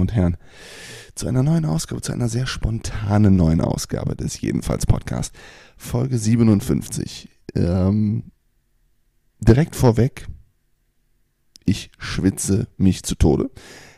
Damen 0.00 0.08
und 0.08 0.14
Herren, 0.14 0.36
zu 1.14 1.26
einer 1.26 1.42
neuen 1.42 1.66
Ausgabe, 1.66 2.00
zu 2.00 2.12
einer 2.12 2.28
sehr 2.28 2.46
spontanen 2.46 3.36
neuen 3.36 3.60
Ausgabe 3.60 4.16
des 4.16 4.40
Jedenfalls 4.40 4.86
Podcast, 4.86 5.34
Folge 5.76 6.16
57. 6.16 7.28
Ähm, 7.54 8.32
direkt 9.40 9.76
vorweg, 9.76 10.26
ich 11.66 11.90
schwitze 11.98 12.68
mich 12.78 13.02
zu 13.02 13.14
Tode, 13.14 13.50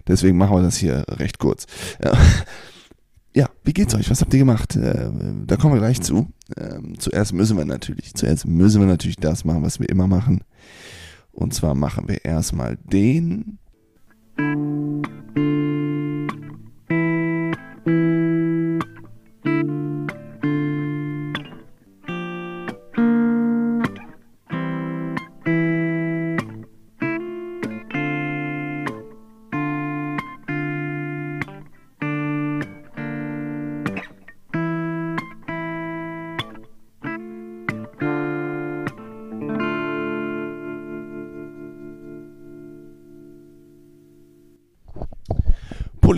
deswegen 0.08 0.36
machen 0.36 0.56
wir 0.56 0.62
das 0.62 0.77
hier 0.77 1.04
recht 1.08 1.38
kurz. 1.38 1.66
Ja, 3.34 3.48
wie 3.64 3.72
geht's 3.72 3.94
euch? 3.94 4.10
Was 4.10 4.20
habt 4.20 4.34
ihr 4.34 4.41
gemacht? 4.41 4.77
Äh, 4.77 5.10
da 5.46 5.56
kommen 5.56 5.72
wir 5.72 5.80
gleich 5.80 6.02
zu. 6.02 6.28
Ähm, 6.55 6.98
zuerst 6.98 7.32
müssen 7.32 7.56
wir 7.56 7.64
natürlich, 7.64 8.12
zuerst 8.12 8.46
müssen 8.46 8.82
wir 8.82 8.86
natürlich 8.86 9.16
das 9.16 9.46
machen, 9.46 9.62
was 9.62 9.80
wir 9.80 9.88
immer 9.88 10.06
machen. 10.06 10.44
Und 11.30 11.55
zwar 11.55 11.74
machen 11.74 12.08
wir 12.08 12.27
erstmal 12.27 12.77
den. 12.77 13.58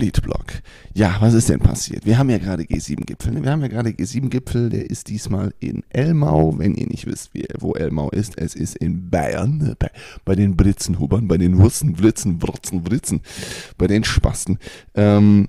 Politblog. 0.05 0.45
Ja, 0.93 1.17
was 1.19 1.33
ist 1.33 1.49
denn 1.49 1.59
passiert? 1.59 2.05
Wir 2.05 2.17
haben 2.17 2.29
ja 2.29 2.37
gerade 2.37 2.63
G7-Gipfel. 2.63 3.33
Ne? 3.33 3.43
Wir 3.43 3.51
haben 3.51 3.61
ja 3.61 3.67
gerade 3.67 3.89
G7-Gipfel, 3.89 4.69
der 4.69 4.89
ist 4.89 5.09
diesmal 5.09 5.53
in 5.59 5.83
Elmau. 5.89 6.59
Wenn 6.59 6.75
ihr 6.75 6.87
nicht 6.87 7.07
wisst, 7.07 7.31
wo 7.59 7.73
Elmau 7.73 8.11
ist, 8.11 8.37
es 8.37 8.53
ist 8.53 8.77
in 8.77 9.09
Bayern, 9.09 9.57
ne? 9.57 9.75
bei, 9.77 9.89
bei 10.23 10.35
den 10.35 10.55
Britzenhubern, 10.55 11.27
bei 11.27 11.37
den 11.37 11.57
Wursten, 11.57 11.93
Blitzen, 11.93 12.41
Wurzen, 12.41 12.83
Britzen, 12.83 13.21
bei 13.77 13.87
den 13.87 14.03
Spasten. 14.03 14.59
Ähm, 14.93 15.47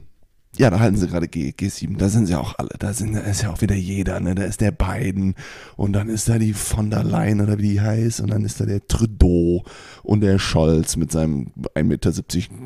ja, 0.58 0.70
da 0.70 0.80
halten 0.80 0.96
sie 0.96 1.08
gerade 1.08 1.28
G, 1.28 1.50
G7, 1.50 1.96
da 1.96 2.08
sind 2.08 2.26
sie 2.26 2.34
auch 2.34 2.54
alle, 2.58 2.70
da, 2.78 2.92
sind, 2.92 3.14
da 3.14 3.20
ist 3.20 3.42
ja 3.42 3.52
auch 3.52 3.60
wieder 3.60 3.74
jeder, 3.74 4.20
ne? 4.20 4.34
da 4.34 4.44
ist 4.44 4.60
der 4.60 4.70
Biden 4.70 5.34
und 5.76 5.92
dann 5.92 6.08
ist 6.08 6.28
da 6.28 6.38
die 6.38 6.52
von 6.52 6.90
der 6.90 7.04
Leyen 7.04 7.40
oder 7.40 7.58
wie 7.58 7.70
die 7.70 7.80
heißt 7.80 8.20
und 8.20 8.30
dann 8.30 8.44
ist 8.44 8.60
da 8.60 8.66
der 8.66 8.86
Trudeau 8.86 9.64
und 10.02 10.20
der 10.20 10.38
Scholz 10.38 10.96
mit 10.96 11.12
seinem 11.12 11.52
1,70 11.74 11.84
Meter 11.84 12.12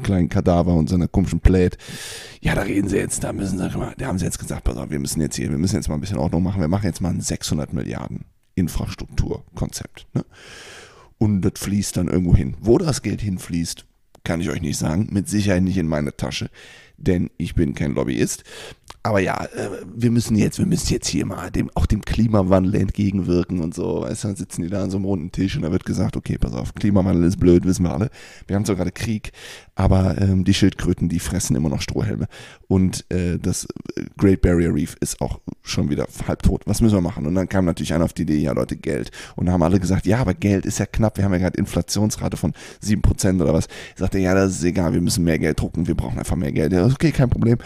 kleinen 0.03 0.29
Kadaver 0.29 0.75
und 0.75 0.89
seiner 0.89 1.09
komischen 1.09 1.41
Plate. 1.41 1.79
Ja, 2.41 2.55
da 2.55 2.63
reden 2.63 2.89
sie 2.89 2.97
jetzt, 2.97 3.25
da 3.25 3.33
müssen 3.33 3.59
sie, 3.59 3.69
da 3.69 4.07
haben 4.07 4.19
sie 4.19 4.25
jetzt 4.25 4.39
gesagt, 4.39 4.65
pass 4.65 4.77
auf, 4.77 4.91
wir 4.91 4.99
müssen 4.99 5.21
jetzt 5.21 5.37
hier, 5.37 5.51
wir 5.51 5.59
müssen 5.59 5.77
jetzt 5.77 5.89
mal 5.89 5.97
ein 5.97 6.01
bisschen 6.01 6.19
Ordnung 6.19 6.43
machen, 6.43 6.61
wir 6.61 6.69
machen 6.69 6.87
jetzt 6.87 7.01
mal 7.01 7.11
ein 7.11 7.21
600 7.21 7.73
Milliarden 7.73 8.25
Infrastrukturkonzept. 8.55 10.07
Ne? 10.15 10.25
Und 11.19 11.43
das 11.43 11.53
fließt 11.57 11.97
dann 11.97 12.09
irgendwo 12.09 12.35
hin. 12.35 12.57
Wo 12.61 12.79
das 12.79 13.03
Geld 13.03 13.21
hinfließt, 13.21 13.85
kann 14.25 14.41
ich 14.41 14.51
euch 14.51 14.61
nicht 14.61 14.79
sagen, 14.79 15.09
mit 15.11 15.29
Sicherheit 15.29 15.63
nicht 15.63 15.79
in 15.79 15.89
meine 15.89 16.17
Tasche 16.17 16.51
denn 17.01 17.31
ich 17.39 17.55
bin 17.55 17.75
kein 17.75 17.95
Lobbyist. 17.95 18.45
Aber 19.03 19.20
ja, 19.20 19.45
äh, 19.45 19.70
wir 19.95 20.11
müssen 20.11 20.37
jetzt, 20.37 20.59
wir 20.59 20.66
müssen 20.66 20.93
jetzt 20.93 21.09
hier 21.09 21.25
mal 21.25 21.50
dem, 21.50 21.71
auch 21.75 21.87
dem 21.87 22.03
Klimawandel 22.03 22.75
entgegenwirken 22.75 23.61
und 23.61 23.75
so. 23.75 24.03
Weißt 24.03 24.25
du, 24.25 24.28
dann 24.28 24.37
sitzen 24.37 24.62
die 24.62 24.69
da 24.69 24.83
an 24.83 24.91
so 24.91 24.99
einem 24.99 25.06
runden 25.06 25.33
Tisch 25.33 25.56
und 25.56 25.62
da 25.62 25.72
wird 25.72 25.87
gesagt, 25.87 26.16
okay, 26.19 26.37
pass 26.37 26.53
auf, 26.53 26.75
Klimawandel 26.75 27.25
ist 27.25 27.41
blöd, 27.41 27.65
wissen 27.65 27.84
wir 27.84 27.94
alle. 27.94 28.11
Wir 28.47 28.56
haben 28.56 28.66
zwar 28.66 28.77
gerade 28.77 28.93
Krieg, 28.93 29.33
aber 29.75 30.21
ähm, 30.21 30.44
die 30.44 30.53
Schildkröten, 30.53 31.09
die 31.09 31.19
fressen 31.19 31.56
immer 31.56 31.71
noch 31.71 31.81
Strohhelme. 31.81 32.27
Und 32.69 33.11
äh, 33.11 33.38
das 33.38 33.66
Great 34.19 34.43
Barrier 34.43 34.75
Reef 34.75 34.97
ist 35.00 35.22
auch 35.22 35.41
schon 35.62 35.88
wieder 35.88 36.06
halbtot. 36.28 36.67
Was 36.67 36.82
müssen 36.82 36.97
wir 36.97 37.00
machen? 37.00 37.27
Und 37.27 37.34
dann 37.34 37.49
kam 37.49 37.65
natürlich 37.65 37.94
einer 37.94 38.05
auf 38.05 38.12
die 38.12 38.22
Idee, 38.22 38.38
ja 38.38 38.53
Leute, 38.53 38.77
Geld. 38.77 39.11
Und 39.37 39.47
dann 39.47 39.55
haben 39.55 39.62
alle 39.62 39.81
gesagt, 39.81 40.06
ja, 40.06 40.19
aber 40.19 40.34
Geld 40.34 40.67
ist 40.67 40.78
ja 40.78 40.84
knapp. 40.84 41.17
Wir 41.17 41.25
haben 41.25 41.32
ja 41.32 41.38
gerade 41.38 41.59
Inflationsrate 41.59 42.37
von 42.37 42.53
7% 42.84 43.41
oder 43.41 43.55
was. 43.55 43.67
Ich 43.94 44.00
sagte, 44.00 44.19
ja, 44.19 44.34
das 44.34 44.53
ist 44.53 44.65
egal, 44.65 44.93
wir 44.93 45.00
müssen 45.00 45.25
mehr 45.25 45.38
Geld 45.38 45.59
drucken, 45.59 45.87
wir 45.87 45.94
brauchen 45.94 46.19
einfach 46.19 46.37
mehr 46.37 46.53
Geld. 46.53 46.72
Ja, 46.72 46.84
okay, 46.84 47.12
kein 47.12 47.31
Problem. 47.31 47.56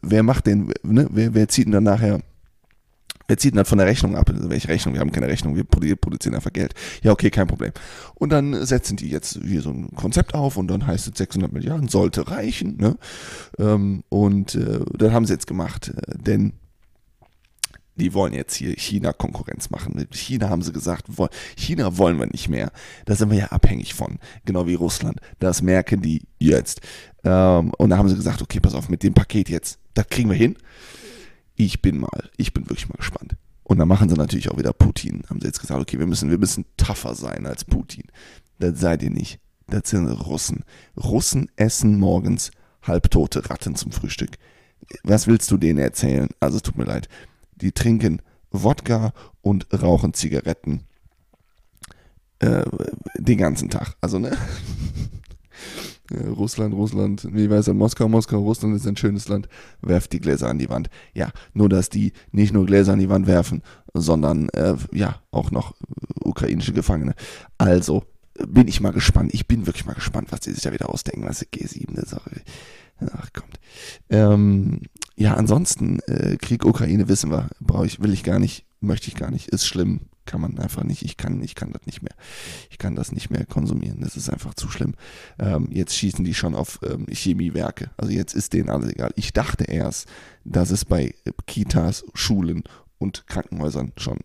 Wer 0.00 0.22
macht 0.22 0.46
den, 0.46 0.72
ne? 0.82 1.06
wer, 1.10 1.34
wer 1.34 1.48
zieht 1.48 1.66
denn 1.66 1.72
dann 1.72 1.84
nachher 1.84 2.20
Wer 3.28 3.36
zieht 3.36 3.52
denn 3.52 3.58
das 3.58 3.68
von 3.68 3.76
der 3.76 3.86
Rechnung 3.86 4.16
ab? 4.16 4.30
Also 4.30 4.48
welche 4.48 4.68
Rechnung? 4.68 4.94
Wir 4.94 5.02
haben 5.02 5.12
keine 5.12 5.28
Rechnung, 5.28 5.54
wir 5.54 5.64
produzieren 5.64 6.34
einfach 6.34 6.52
Geld. 6.52 6.72
Ja, 7.02 7.12
okay, 7.12 7.28
kein 7.28 7.46
Problem. 7.46 7.72
Und 8.14 8.30
dann 8.30 8.64
setzen 8.64 8.96
die 8.96 9.10
jetzt 9.10 9.38
hier 9.44 9.60
so 9.60 9.68
ein 9.68 9.90
Konzept 9.94 10.34
auf 10.34 10.56
und 10.56 10.68
dann 10.68 10.86
heißt 10.86 11.08
es 11.08 11.18
600 11.18 11.52
Milliarden, 11.52 11.88
sollte 11.88 12.30
reichen. 12.30 12.78
Ne? 12.78 12.96
Ähm, 13.58 14.02
und 14.08 14.54
äh, 14.54 14.80
das 14.96 15.12
haben 15.12 15.26
sie 15.26 15.34
jetzt 15.34 15.46
gemacht, 15.46 15.92
äh, 15.94 16.16
denn 16.16 16.54
die 17.98 18.14
wollen 18.14 18.32
jetzt 18.32 18.54
hier 18.54 18.72
China 18.74 19.12
Konkurrenz 19.12 19.70
machen. 19.70 19.94
Mit 19.96 20.14
China 20.14 20.48
haben 20.48 20.62
sie 20.62 20.72
gesagt, 20.72 21.06
China 21.56 21.98
wollen 21.98 22.18
wir 22.18 22.26
nicht 22.26 22.48
mehr. 22.48 22.72
Da 23.04 23.14
sind 23.14 23.30
wir 23.30 23.38
ja 23.38 23.46
abhängig 23.46 23.94
von, 23.94 24.18
genau 24.44 24.66
wie 24.66 24.74
Russland. 24.74 25.20
Das 25.38 25.62
merken 25.62 26.00
die 26.00 26.22
jetzt. 26.38 26.80
Ähm, 27.24 27.72
und 27.76 27.90
da 27.90 27.98
haben 27.98 28.08
sie 28.08 28.16
gesagt, 28.16 28.40
okay, 28.40 28.60
pass 28.60 28.74
auf, 28.74 28.88
mit 28.88 29.02
dem 29.02 29.14
Paket 29.14 29.48
jetzt, 29.48 29.78
das 29.94 30.06
kriegen 30.08 30.30
wir 30.30 30.36
hin. 30.36 30.56
Ich 31.56 31.82
bin 31.82 31.98
mal, 31.98 32.30
ich 32.36 32.54
bin 32.54 32.68
wirklich 32.68 32.88
mal 32.88 32.96
gespannt. 32.96 33.34
Und 33.64 33.78
dann 33.78 33.88
machen 33.88 34.08
sie 34.08 34.14
natürlich 34.14 34.50
auch 34.50 34.58
wieder 34.58 34.72
Putin. 34.72 35.24
Haben 35.28 35.40
sie 35.40 35.48
jetzt 35.48 35.60
gesagt, 35.60 35.80
okay, 35.80 35.98
wir 35.98 36.06
müssen, 36.06 36.30
wir 36.30 36.38
müssen 36.38 36.64
tougher 36.76 37.14
sein 37.14 37.46
als 37.46 37.64
Putin. 37.64 38.04
Das 38.58 38.80
seid 38.80 39.02
ihr 39.02 39.10
nicht. 39.10 39.40
Das 39.66 39.90
sind 39.90 40.08
Russen. 40.08 40.64
Russen 40.96 41.50
essen 41.56 41.98
morgens 41.98 42.50
halbtote 42.82 43.50
Ratten 43.50 43.74
zum 43.74 43.92
Frühstück. 43.92 44.30
Was 45.02 45.26
willst 45.26 45.50
du 45.50 45.58
denen 45.58 45.80
erzählen? 45.80 46.28
Also 46.40 46.60
tut 46.60 46.78
mir 46.78 46.84
leid 46.84 47.08
die 47.60 47.72
trinken 47.72 48.22
Wodka 48.50 49.12
und 49.42 49.66
rauchen 49.72 50.14
Zigaretten 50.14 50.84
äh, 52.38 52.64
den 53.16 53.38
ganzen 53.38 53.68
Tag. 53.68 53.96
Also, 54.00 54.18
ne? 54.18 54.36
Russland, 56.10 56.74
Russland, 56.74 57.28
wie 57.32 57.50
weiß 57.50 57.68
er, 57.68 57.74
Moskau, 57.74 58.08
Moskau, 58.08 58.38
Russland 58.38 58.74
ist 58.74 58.86
ein 58.86 58.96
schönes 58.96 59.28
Land, 59.28 59.48
werft 59.82 60.12
die 60.12 60.20
Gläser 60.20 60.48
an 60.48 60.58
die 60.58 60.70
Wand. 60.70 60.88
Ja, 61.12 61.30
nur 61.52 61.68
dass 61.68 61.90
die 61.90 62.12
nicht 62.32 62.54
nur 62.54 62.64
Gläser 62.64 62.94
an 62.94 62.98
die 62.98 63.10
Wand 63.10 63.26
werfen, 63.26 63.62
sondern 63.92 64.48
äh, 64.50 64.76
ja, 64.92 65.20
auch 65.30 65.50
noch 65.50 65.74
ukrainische 66.20 66.72
Gefangene. 66.72 67.14
Also 67.58 68.04
bin 68.46 68.68
ich 68.68 68.80
mal 68.80 68.92
gespannt. 68.92 69.34
Ich 69.34 69.48
bin 69.48 69.66
wirklich 69.66 69.84
mal 69.84 69.94
gespannt, 69.94 70.28
was 70.30 70.40
die 70.40 70.52
sich 70.52 70.62
da 70.62 70.72
wieder 70.72 70.88
ausdenken, 70.88 71.28
was 71.28 71.40
die 71.40 71.46
G7 71.46 71.94
der 71.94 72.06
Sache. 72.06 72.30
Ach, 73.12 73.32
kommt. 73.32 73.58
Ähm, 74.10 74.82
ja, 75.16 75.34
ansonsten, 75.34 76.00
äh, 76.06 76.36
Krieg 76.36 76.64
Ukraine 76.64 77.08
wissen 77.08 77.30
wir, 77.30 77.48
brauche 77.60 77.86
ich, 77.86 78.00
will 78.00 78.12
ich 78.12 78.22
gar 78.22 78.38
nicht, 78.38 78.66
möchte 78.80 79.08
ich 79.08 79.14
gar 79.14 79.30
nicht, 79.30 79.48
ist 79.48 79.66
schlimm, 79.66 80.02
kann 80.26 80.40
man 80.40 80.58
einfach 80.58 80.84
nicht, 80.84 81.02
ich 81.02 81.16
kann, 81.16 81.42
ich 81.42 81.54
kann 81.54 81.72
das 81.72 81.86
nicht 81.86 82.02
mehr, 82.02 82.14
ich 82.70 82.78
kann 82.78 82.94
das 82.94 83.12
nicht 83.12 83.30
mehr 83.30 83.46
konsumieren, 83.46 84.00
das 84.00 84.16
ist 84.16 84.30
einfach 84.30 84.54
zu 84.54 84.68
schlimm. 84.68 84.94
Ähm, 85.38 85.68
jetzt 85.70 85.96
schießen 85.96 86.24
die 86.24 86.34
schon 86.34 86.54
auf 86.54 86.80
ähm, 86.88 87.06
Chemiewerke, 87.10 87.90
also 87.96 88.12
jetzt 88.12 88.34
ist 88.34 88.52
denen 88.52 88.68
alles 88.68 88.90
egal. 88.90 89.12
Ich 89.16 89.32
dachte 89.32 89.64
erst, 89.64 90.06
dass 90.44 90.70
es 90.70 90.84
bei 90.84 91.14
Kitas, 91.46 92.04
Schulen 92.14 92.62
und 92.98 93.26
Krankenhäusern 93.26 93.92
schon 93.96 94.18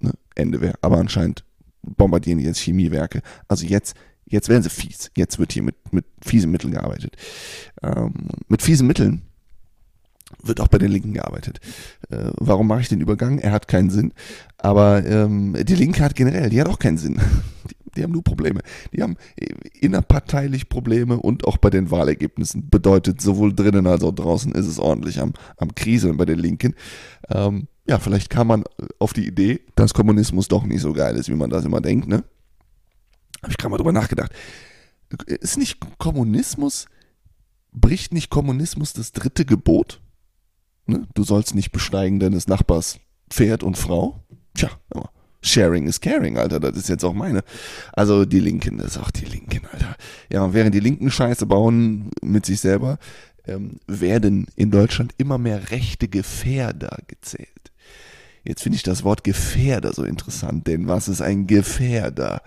ne, 0.00 0.12
Ende 0.34 0.60
wäre, 0.60 0.78
aber 0.80 0.98
anscheinend 0.98 1.44
bombardieren 1.82 2.38
die 2.38 2.44
jetzt 2.44 2.60
Chemiewerke. 2.60 3.22
Also 3.48 3.66
jetzt 3.66 3.96
jetzt 4.28 4.48
werden 4.48 4.62
sie 4.62 4.70
fies. 4.70 5.10
Jetzt 5.16 5.38
wird 5.38 5.52
hier 5.52 5.62
mit, 5.62 5.76
mit 5.92 6.04
fiesen 6.22 6.50
Mitteln 6.50 6.72
gearbeitet. 6.72 7.16
Ähm, 7.82 8.12
mit 8.48 8.62
fiesen 8.62 8.86
Mitteln 8.86 9.22
wird 10.42 10.60
auch 10.60 10.68
bei 10.68 10.78
den 10.78 10.90
Linken 10.90 11.14
gearbeitet. 11.14 11.60
Äh, 12.10 12.30
warum 12.36 12.66
mache 12.66 12.82
ich 12.82 12.88
den 12.88 13.00
Übergang? 13.00 13.38
Er 13.38 13.52
hat 13.52 13.68
keinen 13.68 13.90
Sinn. 13.90 14.12
Aber 14.58 15.04
ähm, 15.06 15.56
die 15.62 15.74
Linke 15.74 16.02
hat 16.02 16.14
generell, 16.14 16.50
die 16.50 16.60
hat 16.60 16.68
auch 16.68 16.78
keinen 16.78 16.98
Sinn. 16.98 17.20
Die, 17.68 17.74
die 17.96 18.04
haben 18.04 18.12
nur 18.12 18.22
Probleme. 18.22 18.60
Die 18.92 19.02
haben 19.02 19.16
innerparteilich 19.80 20.68
Probleme 20.68 21.16
und 21.16 21.46
auch 21.46 21.56
bei 21.56 21.70
den 21.70 21.90
Wahlergebnissen. 21.90 22.68
Bedeutet, 22.70 23.20
sowohl 23.20 23.54
drinnen 23.54 23.86
als 23.86 24.04
auch 24.04 24.12
draußen 24.12 24.52
ist 24.52 24.66
es 24.66 24.78
ordentlich 24.78 25.20
am, 25.20 25.32
am 25.56 25.74
Kriseln 25.74 26.16
bei 26.16 26.24
den 26.24 26.38
Linken. 26.38 26.74
Ähm, 27.28 27.66
ja, 27.88 27.98
vielleicht 27.98 28.30
kam 28.30 28.48
man 28.48 28.64
auf 28.98 29.14
die 29.14 29.26
Idee, 29.26 29.60
dass 29.74 29.94
Kommunismus 29.94 30.46
doch 30.48 30.64
nicht 30.64 30.82
so 30.82 30.92
geil 30.92 31.16
ist, 31.16 31.28
wie 31.28 31.34
man 31.34 31.50
das 31.50 31.64
immer 31.64 31.80
denkt, 31.80 32.06
ne? 32.06 32.22
Habe 33.42 33.52
ich 33.52 33.56
gerade 33.56 33.70
mal 33.70 33.76
drüber 33.76 33.92
nachgedacht. 33.92 34.32
Ist 35.26 35.56
nicht 35.56 35.78
Kommunismus, 35.98 36.86
bricht 37.72 38.12
nicht 38.12 38.30
Kommunismus 38.30 38.92
das 38.92 39.12
dritte 39.12 39.44
Gebot? 39.44 40.00
Ne? 40.86 41.06
Du 41.14 41.24
sollst 41.24 41.54
nicht 41.54 41.72
besteigen 41.72 42.18
deines 42.18 42.46
Nachbars 42.46 43.00
Pferd 43.30 43.62
und 43.62 43.76
Frau. 43.76 44.24
Tja, 44.54 44.70
Sharing 45.40 45.86
is 45.86 46.00
caring, 46.00 46.36
Alter. 46.36 46.60
Das 46.60 46.76
ist 46.76 46.88
jetzt 46.88 47.04
auch 47.04 47.14
meine. 47.14 47.42
Also 47.92 48.24
die 48.24 48.40
Linken, 48.40 48.78
das 48.78 48.96
ist 48.96 48.98
auch 48.98 49.10
die 49.10 49.24
Linken, 49.24 49.66
Alter. 49.72 49.96
Ja, 50.30 50.42
und 50.42 50.54
während 50.54 50.74
die 50.74 50.80
Linken 50.80 51.10
Scheiße 51.10 51.46
bauen 51.46 52.10
mit 52.22 52.44
sich 52.44 52.60
selber, 52.60 52.98
ähm, 53.46 53.78
werden 53.86 54.46
in 54.56 54.70
Deutschland 54.70 55.14
immer 55.16 55.38
mehr 55.38 55.70
rechte 55.70 56.08
Gefährder 56.08 56.98
gezählt. 57.06 57.48
Jetzt 58.44 58.62
finde 58.62 58.76
ich 58.76 58.82
das 58.82 59.04
Wort 59.04 59.24
Gefährder 59.24 59.92
so 59.92 60.04
interessant, 60.04 60.66
denn 60.66 60.88
was 60.88 61.08
ist 61.08 61.20
ein 61.20 61.46
Gefährder? 61.46 62.42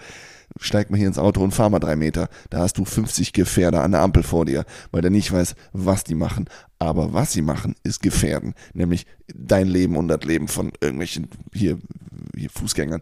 Steig 0.59 0.89
mal 0.89 0.97
hier 0.97 1.07
ins 1.07 1.17
Auto 1.17 1.43
und 1.43 1.51
fahr 1.51 1.69
mal 1.69 1.79
drei 1.79 1.95
Meter. 1.95 2.29
Da 2.49 2.59
hast 2.59 2.77
du 2.77 2.85
50 2.85 3.33
Gefährder 3.33 3.83
an 3.83 3.91
der 3.91 4.01
Ampel 4.01 4.23
vor 4.23 4.45
dir, 4.45 4.65
weil 4.91 5.01
der 5.01 5.11
nicht 5.11 5.31
weiß, 5.31 5.55
was 5.73 6.03
die 6.03 6.15
machen. 6.15 6.49
Aber 6.79 7.13
was 7.13 7.33
sie 7.33 7.41
machen, 7.41 7.75
ist 7.83 8.01
gefährden. 8.01 8.53
Nämlich 8.73 9.05
dein 9.33 9.67
Leben 9.67 9.97
und 9.97 10.07
das 10.07 10.23
Leben 10.23 10.47
von 10.47 10.71
irgendwelchen 10.81 11.29
hier, 11.53 11.77
hier 12.35 12.49
Fußgängern. 12.49 13.01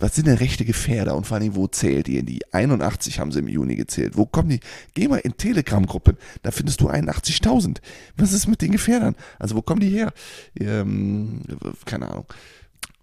Was 0.00 0.14
sind 0.14 0.28
denn 0.28 0.36
rechte 0.36 0.64
Gefährder 0.64 1.16
und 1.16 1.26
vor 1.26 1.38
allem, 1.38 1.56
wo 1.56 1.66
zählt 1.66 2.06
ihr 2.06 2.22
die? 2.22 2.40
81 2.52 3.18
haben 3.18 3.32
sie 3.32 3.40
im 3.40 3.48
Juni 3.48 3.74
gezählt. 3.74 4.16
Wo 4.16 4.26
kommen 4.26 4.48
die? 4.48 4.60
Geh 4.94 5.08
mal 5.08 5.16
in 5.16 5.36
Telegram-Gruppen, 5.36 6.16
da 6.42 6.52
findest 6.52 6.80
du 6.80 6.88
81.000. 6.88 7.78
Was 8.16 8.32
ist 8.32 8.46
mit 8.46 8.62
den 8.62 8.70
Gefährdern? 8.70 9.16
Also 9.40 9.56
wo 9.56 9.62
kommen 9.62 9.80
die 9.80 9.90
her? 9.90 10.12
Ähm, 10.58 11.42
keine 11.84 12.08
Ahnung. 12.12 12.26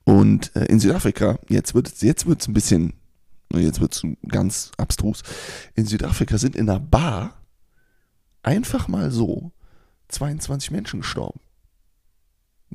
Und 0.05 0.55
äh, 0.55 0.65
in 0.65 0.79
Südafrika, 0.79 1.37
jetzt 1.49 1.75
wird 1.75 1.87
es 1.89 2.01
jetzt 2.01 2.25
ein 2.25 2.53
bisschen, 2.53 2.93
jetzt 3.53 3.81
wird 3.81 3.93
es 3.93 4.03
ganz 4.27 4.71
abstrus. 4.77 5.23
In 5.75 5.85
Südafrika 5.85 6.37
sind 6.37 6.55
in 6.55 6.69
einer 6.69 6.79
Bar 6.79 7.41
einfach 8.43 8.87
mal 8.87 9.11
so 9.11 9.51
22 10.09 10.71
Menschen 10.71 11.01
gestorben. 11.01 11.39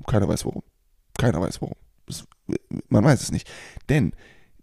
Keiner 0.06 0.28
weiß 0.28 0.44
warum. 0.44 0.62
Keiner 1.18 1.40
weiß 1.40 1.60
warum. 1.60 1.76
Das, 2.06 2.24
man 2.88 3.04
weiß 3.04 3.22
es 3.22 3.32
nicht. 3.32 3.50
Denn 3.88 4.12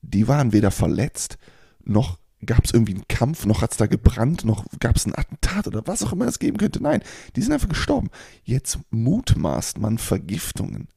die 0.01 0.27
waren 0.27 0.53
weder 0.53 0.71
verletzt, 0.71 1.37
noch 1.83 2.19
gab 2.45 2.65
es 2.65 2.71
irgendwie 2.71 2.93
einen 2.93 3.07
Kampf, 3.07 3.45
noch 3.45 3.61
hat 3.61 3.71
es 3.71 3.77
da 3.77 3.87
gebrannt, 3.87 4.45
noch 4.45 4.65
gab 4.79 4.95
es 4.95 5.05
ein 5.05 5.17
Attentat 5.17 5.67
oder 5.67 5.85
was 5.87 6.03
auch 6.03 6.13
immer 6.13 6.25
es 6.25 6.39
geben 6.39 6.57
könnte. 6.57 6.81
Nein, 6.81 7.01
die 7.35 7.41
sind 7.41 7.53
einfach 7.53 7.69
gestorben. 7.69 8.09
Jetzt 8.43 8.79
mutmaßt 8.91 9.79
man 9.79 9.97
Vergiftungen. 9.97 10.87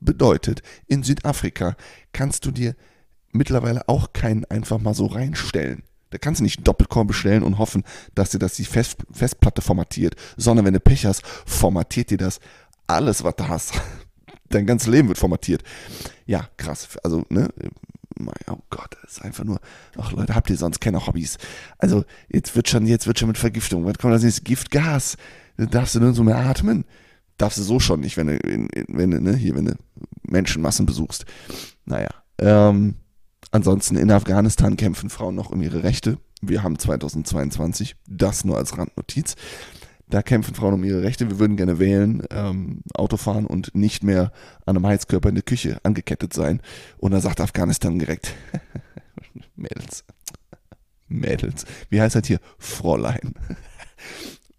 Bedeutet, 0.00 0.62
in 0.86 1.02
Südafrika 1.02 1.76
kannst 2.12 2.44
du 2.44 2.50
dir 2.50 2.74
mittlerweile 3.32 3.88
auch 3.88 4.12
keinen 4.12 4.44
einfach 4.44 4.78
mal 4.78 4.94
so 4.94 5.06
reinstellen. 5.06 5.82
Da 6.10 6.18
kannst 6.18 6.40
du 6.40 6.44
nicht 6.44 6.66
Doppelkorn 6.66 7.06
bestellen 7.06 7.42
und 7.42 7.58
hoffen, 7.58 7.84
dass 8.14 8.30
dir 8.30 8.38
das 8.38 8.54
die 8.54 8.66
Fest, 8.66 8.98
Festplatte 9.10 9.62
formatiert, 9.62 10.14
sondern 10.36 10.66
wenn 10.66 10.74
du 10.74 10.80
Pech 10.80 11.06
hast, 11.06 11.26
formatiert 11.46 12.10
dir 12.10 12.18
das 12.18 12.38
alles, 12.86 13.24
was 13.24 13.36
du 13.36 13.48
hast. 13.48 13.72
Dein 14.50 14.66
ganzes 14.66 14.88
Leben 14.88 15.08
wird 15.08 15.16
formatiert. 15.16 15.62
Ja, 16.26 16.48
krass. 16.58 16.98
Also, 17.02 17.24
ne? 17.30 17.48
Oh 18.50 18.58
Gott, 18.68 18.94
das 19.00 19.12
ist 19.12 19.22
einfach 19.22 19.44
nur. 19.44 19.58
Ach 19.96 20.12
Leute, 20.12 20.34
habt 20.34 20.50
ihr 20.50 20.56
sonst 20.58 20.80
keine 20.82 21.06
Hobbys? 21.06 21.38
Also, 21.78 22.04
jetzt 22.28 22.54
wird 22.54 22.68
schon, 22.68 22.86
jetzt 22.86 23.06
wird 23.06 23.18
schon 23.18 23.28
mit 23.28 23.38
Vergiftung. 23.38 23.86
Was 23.86 23.96
kommt 23.96 24.12
das 24.12 24.22
nächste? 24.22 24.42
Giftgas. 24.42 25.16
Da 25.56 25.64
darfst 25.64 25.94
du 25.94 26.12
so 26.12 26.22
mehr 26.22 26.36
atmen. 26.36 26.84
Darfst 27.38 27.58
du 27.58 27.62
so 27.62 27.80
schon 27.80 28.00
nicht, 28.00 28.18
wenn 28.18 28.26
du, 28.26 28.38
wenn 28.88 29.10
du, 29.10 29.20
ne, 29.20 29.34
hier, 29.34 29.54
wenn 29.54 29.64
du 29.64 29.74
Menschenmassen 30.22 30.84
besuchst. 30.84 31.24
Naja. 31.86 32.10
Ähm, 32.38 32.96
ansonsten 33.52 33.96
in 33.96 34.10
Afghanistan 34.10 34.76
kämpfen 34.76 35.08
Frauen 35.08 35.36
noch 35.36 35.50
um 35.50 35.62
ihre 35.62 35.84
Rechte. 35.84 36.18
Wir 36.40 36.64
haben 36.64 36.78
2022, 36.78 37.94
das 38.08 38.44
nur 38.44 38.56
als 38.56 38.76
Randnotiz. 38.76 39.36
Da 40.12 40.20
kämpfen 40.20 40.54
Frauen 40.54 40.74
um 40.74 40.84
ihre 40.84 41.02
Rechte. 41.02 41.30
Wir 41.30 41.38
würden 41.38 41.56
gerne 41.56 41.78
wählen, 41.78 42.22
ähm, 42.30 42.82
Auto 42.92 43.16
fahren 43.16 43.46
und 43.46 43.74
nicht 43.74 44.02
mehr 44.02 44.32
an 44.66 44.76
einem 44.76 44.86
Heizkörper 44.86 45.30
in 45.30 45.36
der 45.36 45.44
Küche 45.44 45.80
angekettet 45.84 46.34
sein. 46.34 46.60
Und 46.98 47.12
da 47.12 47.20
sagt 47.20 47.40
Afghanistan 47.40 47.98
direkt, 47.98 48.34
Mädels, 49.56 50.04
Mädels, 51.08 51.64
wie 51.88 52.00
heißt 52.00 52.16
das 52.16 52.26
hier? 52.26 52.40
Fräulein. 52.58 53.34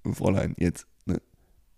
Fräulein, 0.13 0.55
jetzt 0.57 0.87
ne? 1.05 1.21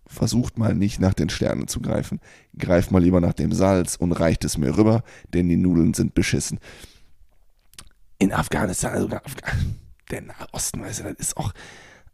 versucht 0.06 0.56
mal 0.56 0.74
nicht 0.74 0.98
nach 0.98 1.12
den 1.12 1.28
Sternen 1.28 1.68
zu 1.68 1.80
greifen. 1.80 2.20
Greift 2.56 2.92
mal 2.92 3.02
lieber 3.02 3.20
nach 3.20 3.34
dem 3.34 3.52
Salz 3.52 3.96
und 3.96 4.12
reicht 4.12 4.44
es 4.44 4.56
mir 4.56 4.78
rüber, 4.78 5.02
denn 5.34 5.50
die 5.50 5.58
Nudeln 5.58 5.92
sind 5.92 6.14
beschissen. 6.14 6.60
In 8.18 8.32
Afghanistan, 8.32 8.92
also 8.92 9.06
Afghanistan, 9.08 9.76
der 10.10 10.22
Nahosten, 10.22 10.82
weißt 10.82 11.00
du, 11.00 11.04
das 11.04 11.14
ist 11.18 11.36
auch 11.36 11.52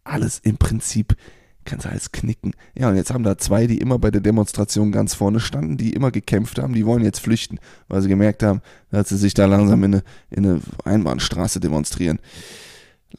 alles 0.05 0.41
im 0.41 0.57
Prinzip 0.57 1.17
kannst 1.65 1.87
du 1.87 1.91
alles 1.91 2.13
knicken. 2.13 2.53
Ja, 2.75 2.89
und 2.89 2.97
jetzt 2.97 3.13
haben 3.13 3.25
da 3.25 3.39
zwei, 3.39 3.67
die 3.67 3.79
immer 3.79 3.99
bei 3.99 4.11
der 4.11 4.21
Demonstration 4.21 4.93
ganz 4.93 5.15
vorne 5.15 5.41
standen, 5.41 5.77
die 5.77 5.93
immer 5.93 6.11
gekämpft 6.11 6.59
haben, 6.59 6.75
die 6.75 6.87
wollen 6.87 7.05
jetzt 7.05 7.21
flüchten, 7.21 7.59
weil 7.89 8.03
sie 8.03 8.09
gemerkt 8.09 8.43
haben, 8.43 8.63
dass 8.91 9.09
sie 9.09 9.17
sich 9.17 9.35
da 9.35 9.47
langsam 9.47 9.85
in 9.85 9.95
eine, 9.95 10.05
in 10.31 10.47
eine 10.47 10.61
Einbahnstraße 10.85 11.61
demonstrieren. 11.61 12.19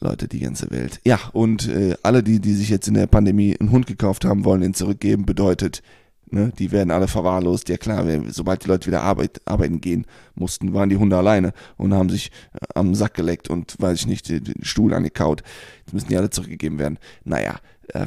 Leute, 0.00 0.26
die 0.26 0.40
ganze 0.40 0.70
Welt. 0.70 1.00
Ja, 1.04 1.20
und 1.32 1.68
äh, 1.68 1.96
alle, 2.02 2.22
die, 2.24 2.40
die 2.40 2.54
sich 2.54 2.68
jetzt 2.68 2.88
in 2.88 2.94
der 2.94 3.06
Pandemie 3.06 3.56
einen 3.58 3.70
Hund 3.70 3.86
gekauft 3.86 4.24
haben, 4.24 4.44
wollen 4.44 4.62
ihn 4.62 4.74
zurückgeben, 4.74 5.24
bedeutet, 5.24 5.82
ne, 6.30 6.52
die 6.58 6.72
werden 6.72 6.90
alle 6.90 7.08
verwahrlost. 7.08 7.68
Ja 7.68 7.76
klar, 7.76 8.04
sobald 8.28 8.64
die 8.64 8.68
Leute 8.68 8.86
wieder 8.86 9.02
Arbeit, 9.02 9.40
arbeiten 9.44 9.80
gehen 9.80 10.06
mussten, 10.34 10.74
waren 10.74 10.88
die 10.88 10.96
Hunde 10.96 11.16
alleine 11.16 11.52
und 11.76 11.94
haben 11.94 12.10
sich 12.10 12.30
äh, 12.52 12.66
am 12.74 12.94
Sack 12.94 13.14
geleckt 13.14 13.48
und, 13.48 13.76
weiß 13.78 14.00
ich 14.00 14.06
nicht, 14.06 14.28
den, 14.28 14.62
Stuhl 14.62 14.94
angekaut. 14.94 15.42
Jetzt 15.78 15.92
müssen 15.92 16.08
die 16.08 16.16
alle 16.16 16.30
zurückgegeben 16.30 16.78
werden. 16.78 16.98
Naja, 17.24 17.56
äh, 17.88 18.06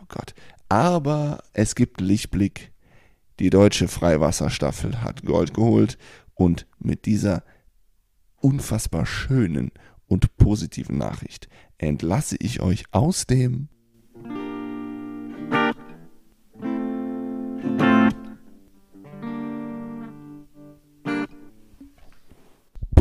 oh 0.00 0.06
Gott. 0.08 0.34
Aber 0.68 1.42
es 1.52 1.74
gibt 1.74 2.00
Lichtblick. 2.00 2.72
Die 3.38 3.50
deutsche 3.50 3.88
Freiwasserstaffel 3.88 5.02
hat 5.02 5.24
Gold 5.24 5.54
geholt 5.54 5.98
und 6.34 6.66
mit 6.78 7.06
dieser 7.06 7.42
unfassbar 8.36 9.06
schönen 9.06 9.72
und 10.06 10.36
positiven 10.36 10.98
Nachricht 10.98 11.48
entlasse 11.78 12.36
ich 12.38 12.60
euch 12.60 12.84
aus 12.90 13.26
dem 13.26 13.68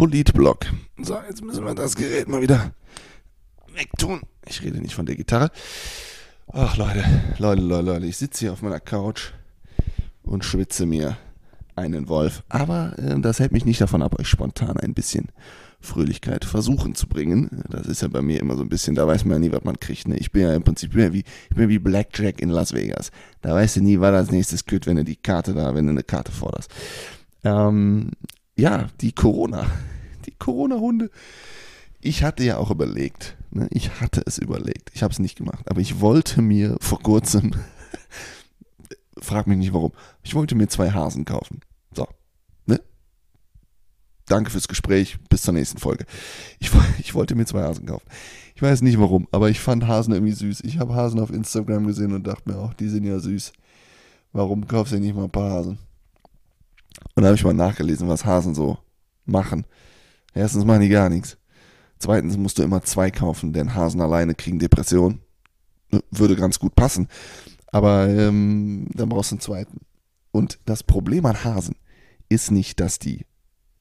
Politblock. 0.01 0.65
So, 0.97 1.15
jetzt 1.29 1.43
müssen 1.43 1.63
wir 1.63 1.75
das 1.75 1.95
Gerät 1.95 2.27
mal 2.27 2.41
wieder 2.41 2.71
wegtun. 3.75 4.21
Ich 4.47 4.63
rede 4.63 4.81
nicht 4.81 4.95
von 4.95 5.05
der 5.05 5.15
Gitarre. 5.15 5.51
Ach 6.51 6.75
Leute, 6.75 7.05
Leute, 7.37 7.61
Leute, 7.61 7.85
Leute, 7.85 8.05
ich 8.07 8.17
sitze 8.17 8.39
hier 8.39 8.53
auf 8.53 8.63
meiner 8.63 8.79
Couch 8.79 9.33
und 10.23 10.43
schwitze 10.43 10.87
mir 10.87 11.17
einen 11.75 12.09
Wolf. 12.09 12.41
Aber 12.49 12.97
äh, 12.97 13.19
das 13.19 13.39
hält 13.39 13.51
mich 13.51 13.63
nicht 13.63 13.79
davon 13.79 14.01
ab, 14.01 14.19
euch 14.19 14.27
spontan 14.27 14.75
ein 14.77 14.95
bisschen 14.95 15.27
Fröhlichkeit 15.79 16.45
versuchen 16.45 16.95
zu 16.95 17.05
bringen. 17.05 17.63
Das 17.69 17.85
ist 17.85 18.01
ja 18.01 18.07
bei 18.07 18.23
mir 18.23 18.39
immer 18.39 18.55
so 18.57 18.63
ein 18.63 18.69
bisschen, 18.69 18.95
da 18.95 19.05
weiß 19.05 19.25
man 19.25 19.33
ja 19.33 19.49
nie, 19.49 19.55
was 19.55 19.63
man 19.63 19.79
kriegt. 19.79 20.07
Ne? 20.07 20.17
Ich 20.17 20.31
bin 20.31 20.41
ja 20.41 20.55
im 20.55 20.63
Prinzip 20.63 20.95
ja 20.95 21.13
wie, 21.13 21.25
ich 21.51 21.55
bin 21.55 21.69
wie 21.69 21.77
Blackjack 21.77 22.41
in 22.41 22.49
Las 22.49 22.73
Vegas. 22.73 23.11
Da 23.43 23.53
weißt 23.53 23.75
du 23.75 23.81
nie, 23.81 23.99
was 23.99 24.15
als 24.15 24.31
nächstes 24.31 24.65
kürt, 24.65 24.87
wenn 24.87 24.95
du 24.97 25.03
die 25.03 25.17
Karte 25.17 25.53
da, 25.53 25.75
wenn 25.75 25.85
du 25.85 25.91
eine 25.91 26.01
Karte 26.01 26.31
forderst. 26.31 26.71
Ähm, 27.43 28.09
ja, 28.55 28.87
die 29.01 29.13
Corona, 29.13 29.65
die 30.25 30.31
Corona-Hunde 30.31 31.09
ich 32.01 32.23
hatte 32.23 32.43
ja 32.43 32.57
auch 32.57 32.71
überlegt, 32.71 33.37
ne? 33.51 33.67
ich 33.69 34.01
hatte 34.01 34.23
es 34.25 34.37
überlegt, 34.39 34.91
ich 34.93 35.03
habe 35.03 35.13
es 35.13 35.19
nicht 35.19 35.37
gemacht, 35.37 35.69
aber 35.69 35.79
ich 35.79 36.01
wollte 36.01 36.41
mir 36.41 36.75
vor 36.81 36.99
kurzem, 36.99 37.53
frag 39.19 39.47
mich 39.47 39.57
nicht 39.57 39.73
warum, 39.73 39.93
ich 40.23 40.33
wollte 40.35 40.55
mir 40.55 40.67
zwei 40.67 40.91
Hasen 40.91 41.25
kaufen. 41.25 41.61
So, 41.93 42.07
ne? 42.65 42.81
Danke 44.25 44.49
fürs 44.49 44.67
Gespräch, 44.67 45.19
bis 45.29 45.43
zur 45.43 45.53
nächsten 45.53 45.77
Folge. 45.77 46.05
Ich, 46.59 46.71
ich 46.99 47.13
wollte 47.13 47.35
mir 47.35 47.45
zwei 47.45 47.61
Hasen 47.61 47.85
kaufen. 47.85 48.07
Ich 48.55 48.61
weiß 48.61 48.81
nicht 48.81 48.99
warum, 48.99 49.27
aber 49.31 49.49
ich 49.49 49.59
fand 49.59 49.87
Hasen 49.87 50.13
irgendwie 50.13 50.33
süß. 50.33 50.61
Ich 50.61 50.79
habe 50.79 50.95
Hasen 50.95 51.19
auf 51.19 51.31
Instagram 51.31 51.85
gesehen 51.85 52.13
und 52.13 52.25
dachte 52.25 52.49
mir 52.49 52.57
auch, 52.57 52.73
die 52.73 52.89
sind 52.89 53.03
ja 53.03 53.19
süß. 53.19 53.53
Warum 54.33 54.67
kaufst 54.67 54.93
du 54.93 54.99
nicht 54.99 55.15
mal 55.15 55.25
ein 55.25 55.31
paar 55.31 55.51
Hasen? 55.51 55.77
Und 57.15 57.23
da 57.23 57.27
habe 57.27 57.35
ich 57.35 57.43
mal 57.43 57.53
nachgelesen, 57.53 58.07
was 58.07 58.25
Hasen 58.25 58.55
so 58.55 58.77
machen. 59.25 59.65
Erstens 60.33 60.65
machen 60.65 60.81
die 60.81 60.89
gar 60.89 61.09
nichts. 61.09 61.37
Zweitens 61.99 62.37
musst 62.37 62.57
du 62.57 62.63
immer 62.63 62.81
zwei 62.81 63.11
kaufen, 63.11 63.53
denn 63.53 63.75
Hasen 63.75 64.01
alleine 64.01 64.33
kriegen 64.33 64.59
Depressionen. 64.59 65.19
Würde 66.09 66.35
ganz 66.35 66.57
gut 66.57 66.75
passen. 66.75 67.07
Aber 67.67 68.07
ähm, 68.09 68.87
dann 68.93 69.09
brauchst 69.09 69.31
du 69.31 69.35
einen 69.35 69.41
zweiten. 69.41 69.81
Und 70.31 70.59
das 70.65 70.83
Problem 70.83 71.25
an 71.25 71.43
Hasen 71.43 71.75
ist 72.29 72.51
nicht, 72.51 72.79
dass 72.79 72.97
die 72.99 73.25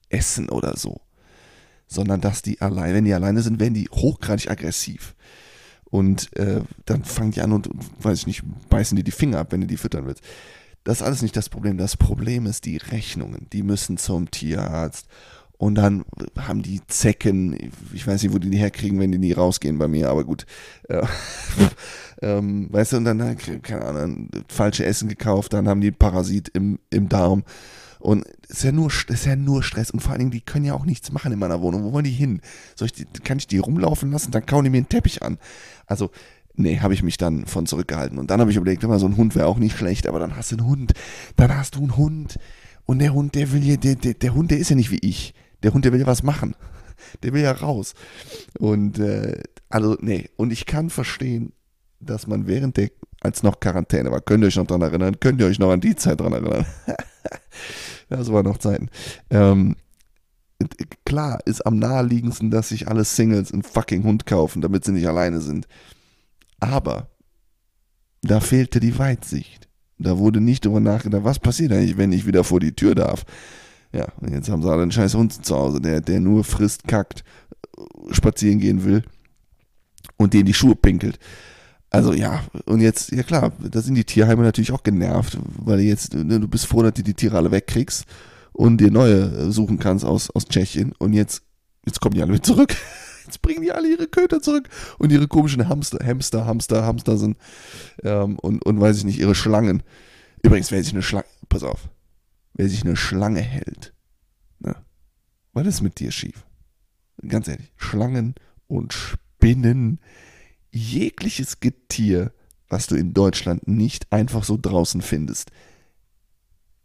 essen 0.08 0.48
oder 0.48 0.76
so, 0.76 1.00
sondern 1.86 2.20
dass 2.20 2.42
die 2.42 2.60
alleine, 2.60 2.94
wenn 2.94 3.04
die 3.04 3.14
alleine 3.14 3.42
sind, 3.42 3.60
werden 3.60 3.74
die 3.74 3.88
hochgradig 3.88 4.50
aggressiv. 4.50 5.14
Und 5.84 6.36
äh, 6.36 6.62
dann 6.84 7.04
fangen 7.04 7.32
die 7.32 7.40
an 7.40 7.52
und, 7.52 7.68
weiß 8.00 8.18
ich 8.18 8.26
nicht, 8.26 8.42
beißen 8.68 8.96
die 8.96 9.02
die 9.02 9.10
Finger 9.10 9.38
ab, 9.38 9.48
wenn 9.50 9.60
du 9.60 9.66
die 9.66 9.76
füttern 9.76 10.06
willst. 10.06 10.22
Das 10.84 11.00
ist 11.00 11.02
alles 11.02 11.22
nicht 11.22 11.36
das 11.36 11.48
Problem. 11.48 11.76
Das 11.76 11.96
Problem 11.96 12.46
ist 12.46 12.64
die 12.64 12.78
Rechnungen. 12.78 13.46
Die 13.52 13.62
müssen 13.62 13.96
zum 13.96 14.30
Tierarzt 14.30 15.06
und 15.60 15.74
dann 15.74 16.06
haben 16.38 16.62
die 16.62 16.80
Zecken, 16.86 17.54
ich 17.92 18.06
weiß 18.06 18.22
nicht, 18.22 18.32
wo 18.32 18.38
die 18.38 18.48
die 18.48 18.56
herkriegen, 18.56 18.98
wenn 18.98 19.12
die 19.12 19.18
nie 19.18 19.34
rausgehen 19.34 19.76
bei 19.76 19.88
mir, 19.88 20.08
aber 20.08 20.24
gut. 20.24 20.46
Äh, 20.88 21.02
ähm, 22.22 22.68
weißt 22.72 22.94
du, 22.94 22.96
und 22.96 23.04
dann, 23.04 23.36
keine 23.36 23.84
Ahnung, 23.84 24.30
falsche 24.48 24.86
Essen 24.86 25.10
gekauft, 25.10 25.52
dann 25.52 25.68
haben 25.68 25.82
die 25.82 25.90
Parasit 25.90 26.48
im, 26.48 26.78
im 26.88 27.10
Darm. 27.10 27.44
Und 27.98 28.24
es 28.48 28.56
ist 28.56 28.64
ja 28.64 28.72
nur, 28.72 28.90
ist 29.08 29.26
ja 29.26 29.36
nur 29.36 29.62
Stress. 29.62 29.90
Und 29.90 30.00
vor 30.00 30.12
allen 30.12 30.20
Dingen, 30.20 30.30
die 30.30 30.40
können 30.40 30.64
ja 30.64 30.72
auch 30.72 30.86
nichts 30.86 31.12
machen 31.12 31.30
in 31.30 31.38
meiner 31.38 31.60
Wohnung. 31.60 31.84
Wo 31.84 31.92
wollen 31.92 32.06
die 32.06 32.10
hin? 32.10 32.40
Soll 32.74 32.86
ich 32.86 32.94
die, 32.94 33.04
kann 33.04 33.36
ich 33.36 33.46
die 33.46 33.58
rumlaufen 33.58 34.10
lassen? 34.10 34.30
Dann 34.30 34.46
kauen 34.46 34.64
die 34.64 34.70
mir 34.70 34.78
einen 34.78 34.88
Teppich 34.88 35.22
an. 35.22 35.36
Also, 35.84 36.10
nee, 36.60 36.80
habe 36.80 36.94
ich 36.94 37.02
mich 37.02 37.16
dann 37.16 37.46
von 37.46 37.66
zurückgehalten. 37.66 38.18
Und 38.18 38.30
dann 38.30 38.40
habe 38.40 38.50
ich 38.50 38.56
überlegt, 38.56 38.84
immer 38.84 38.98
so 38.98 39.06
ein 39.06 39.16
Hund 39.16 39.34
wäre 39.34 39.46
auch 39.46 39.58
nicht 39.58 39.76
schlecht, 39.76 40.06
aber 40.06 40.18
dann 40.18 40.36
hast 40.36 40.52
du 40.52 40.56
einen 40.56 40.66
Hund. 40.66 40.92
Dann 41.36 41.56
hast 41.56 41.76
du 41.76 41.80
einen 41.80 41.96
Hund. 41.96 42.38
Und 42.86 42.98
der 42.98 43.12
Hund, 43.12 43.34
der 43.34 43.52
will 43.52 43.60
hier, 43.60 43.76
der, 43.76 43.94
der, 43.94 44.14
der 44.14 44.34
Hund, 44.34 44.50
der 44.50 44.58
ist 44.58 44.70
ja 44.70 44.76
nicht 44.76 44.90
wie 44.90 44.98
ich 45.02 45.34
der 45.62 45.74
Hund, 45.74 45.84
der 45.84 45.92
will 45.92 46.00
ja 46.00 46.06
was 46.06 46.22
machen. 46.22 46.54
der 47.22 47.32
will 47.32 47.42
ja 47.42 47.52
raus. 47.52 47.94
Und 48.58 48.98
äh, 48.98 49.42
also, 49.68 49.96
nee, 50.00 50.28
und 50.36 50.52
ich 50.52 50.66
kann 50.66 50.90
verstehen, 50.90 51.52
dass 52.00 52.26
man 52.26 52.46
während 52.46 52.76
der, 52.76 52.90
als 53.20 53.42
noch 53.42 53.60
Quarantäne 53.60 54.10
war, 54.10 54.20
könnt 54.20 54.42
ihr 54.42 54.48
euch 54.48 54.56
noch 54.56 54.66
dran 54.66 54.82
erinnern, 54.82 55.20
könnt 55.20 55.40
ihr 55.40 55.46
euch 55.46 55.58
noch 55.58 55.70
an 55.70 55.80
die 55.80 55.96
Zeit 55.96 56.20
dran 56.20 56.32
erinnern. 56.32 56.66
das 58.08 58.32
waren 58.32 58.46
noch 58.46 58.58
Zeiten. 58.58 58.88
Ähm, 59.28 59.76
klar 61.04 61.40
ist 61.44 61.66
am 61.66 61.78
naheliegendsten, 61.78 62.50
dass 62.50 62.70
sich 62.70 62.88
alle 62.88 63.04
Singles 63.04 63.52
einen 63.52 63.62
fucking 63.62 64.04
Hund 64.04 64.26
kaufen, 64.26 64.62
damit 64.62 64.84
sie 64.84 64.92
nicht 64.92 65.08
alleine 65.08 65.40
sind. 65.40 65.66
Aber 66.60 67.08
da 68.22 68.40
fehlte 68.40 68.80
die 68.80 68.98
Weitsicht. 68.98 69.68
Da 69.98 70.18
wurde 70.18 70.40
nicht 70.40 70.64
darüber 70.64 70.80
nachgedacht, 70.80 71.24
was 71.24 71.38
passiert 71.38 71.72
eigentlich, 71.72 71.98
wenn 71.98 72.12
ich 72.12 72.26
wieder 72.26 72.44
vor 72.44 72.60
die 72.60 72.74
Tür 72.74 72.94
darf. 72.94 73.24
Ja, 73.92 74.06
und 74.20 74.32
jetzt 74.32 74.48
haben 74.48 74.62
sie 74.62 74.70
alle 74.70 74.82
einen 74.82 74.92
scheiß 74.92 75.14
Hund 75.14 75.44
zu 75.44 75.56
Hause, 75.56 75.80
der, 75.80 76.00
der 76.00 76.20
nur 76.20 76.44
frisst, 76.44 76.86
kackt, 76.86 77.24
spazieren 78.10 78.60
gehen 78.60 78.84
will 78.84 79.02
und 80.16 80.32
den 80.32 80.46
die 80.46 80.54
Schuhe 80.54 80.76
pinkelt. 80.76 81.18
Also 81.90 82.12
ja, 82.12 82.44
und 82.66 82.80
jetzt, 82.80 83.10
ja 83.10 83.24
klar, 83.24 83.52
da 83.58 83.82
sind 83.82 83.96
die 83.96 84.04
Tierheime 84.04 84.42
natürlich 84.42 84.70
auch 84.70 84.84
genervt, 84.84 85.38
weil 85.56 85.80
jetzt, 85.80 86.14
ne, 86.14 86.38
du 86.38 86.46
bist 86.46 86.66
froh, 86.66 86.82
dass 86.82 86.94
du 86.94 87.02
die 87.02 87.14
Tiere 87.14 87.36
alle 87.36 87.50
wegkriegst 87.50 88.04
und 88.52 88.78
dir 88.78 88.92
neue 88.92 89.50
suchen 89.50 89.78
kannst 89.78 90.04
aus, 90.04 90.30
aus 90.30 90.46
Tschechien. 90.46 90.92
Und 90.98 91.14
jetzt, 91.14 91.42
jetzt 91.84 92.00
kommen 92.00 92.14
die 92.14 92.22
alle 92.22 92.32
wieder 92.32 92.42
zurück. 92.44 92.76
Jetzt 93.30 93.42
bringen 93.42 93.62
die 93.62 93.70
alle 93.70 93.88
ihre 93.88 94.08
Köter 94.08 94.42
zurück 94.42 94.68
und 94.98 95.12
ihre 95.12 95.28
komischen 95.28 95.68
Hamster, 95.68 96.04
Hamster, 96.04 96.46
Hamster, 96.46 96.84
Hamster 96.84 97.16
sind 97.16 97.36
ähm, 98.02 98.40
und, 98.40 98.66
und 98.66 98.80
weiß 98.80 98.98
ich 98.98 99.04
nicht, 99.04 99.20
ihre 99.20 99.36
Schlangen. 99.36 99.84
Übrigens, 100.42 100.72
wer 100.72 100.82
sich 100.82 100.92
eine 100.92 101.02
Schlange, 101.04 101.28
pass 101.48 101.62
auf, 101.62 101.88
wer 102.54 102.68
sich 102.68 102.84
eine 102.84 102.96
Schlange 102.96 103.40
hält, 103.40 103.94
ne, 104.58 104.74
was 105.52 105.64
ist 105.68 105.80
mit 105.80 106.00
dir 106.00 106.10
schief? 106.10 106.44
Ganz 107.24 107.46
ehrlich, 107.46 107.72
Schlangen 107.76 108.34
und 108.66 108.92
Spinnen, 108.92 110.00
jegliches 110.72 111.60
Getier, 111.60 112.32
was 112.68 112.88
du 112.88 112.96
in 112.96 113.14
Deutschland 113.14 113.68
nicht 113.68 114.12
einfach 114.12 114.42
so 114.42 114.58
draußen 114.60 115.02
findest, 115.02 115.52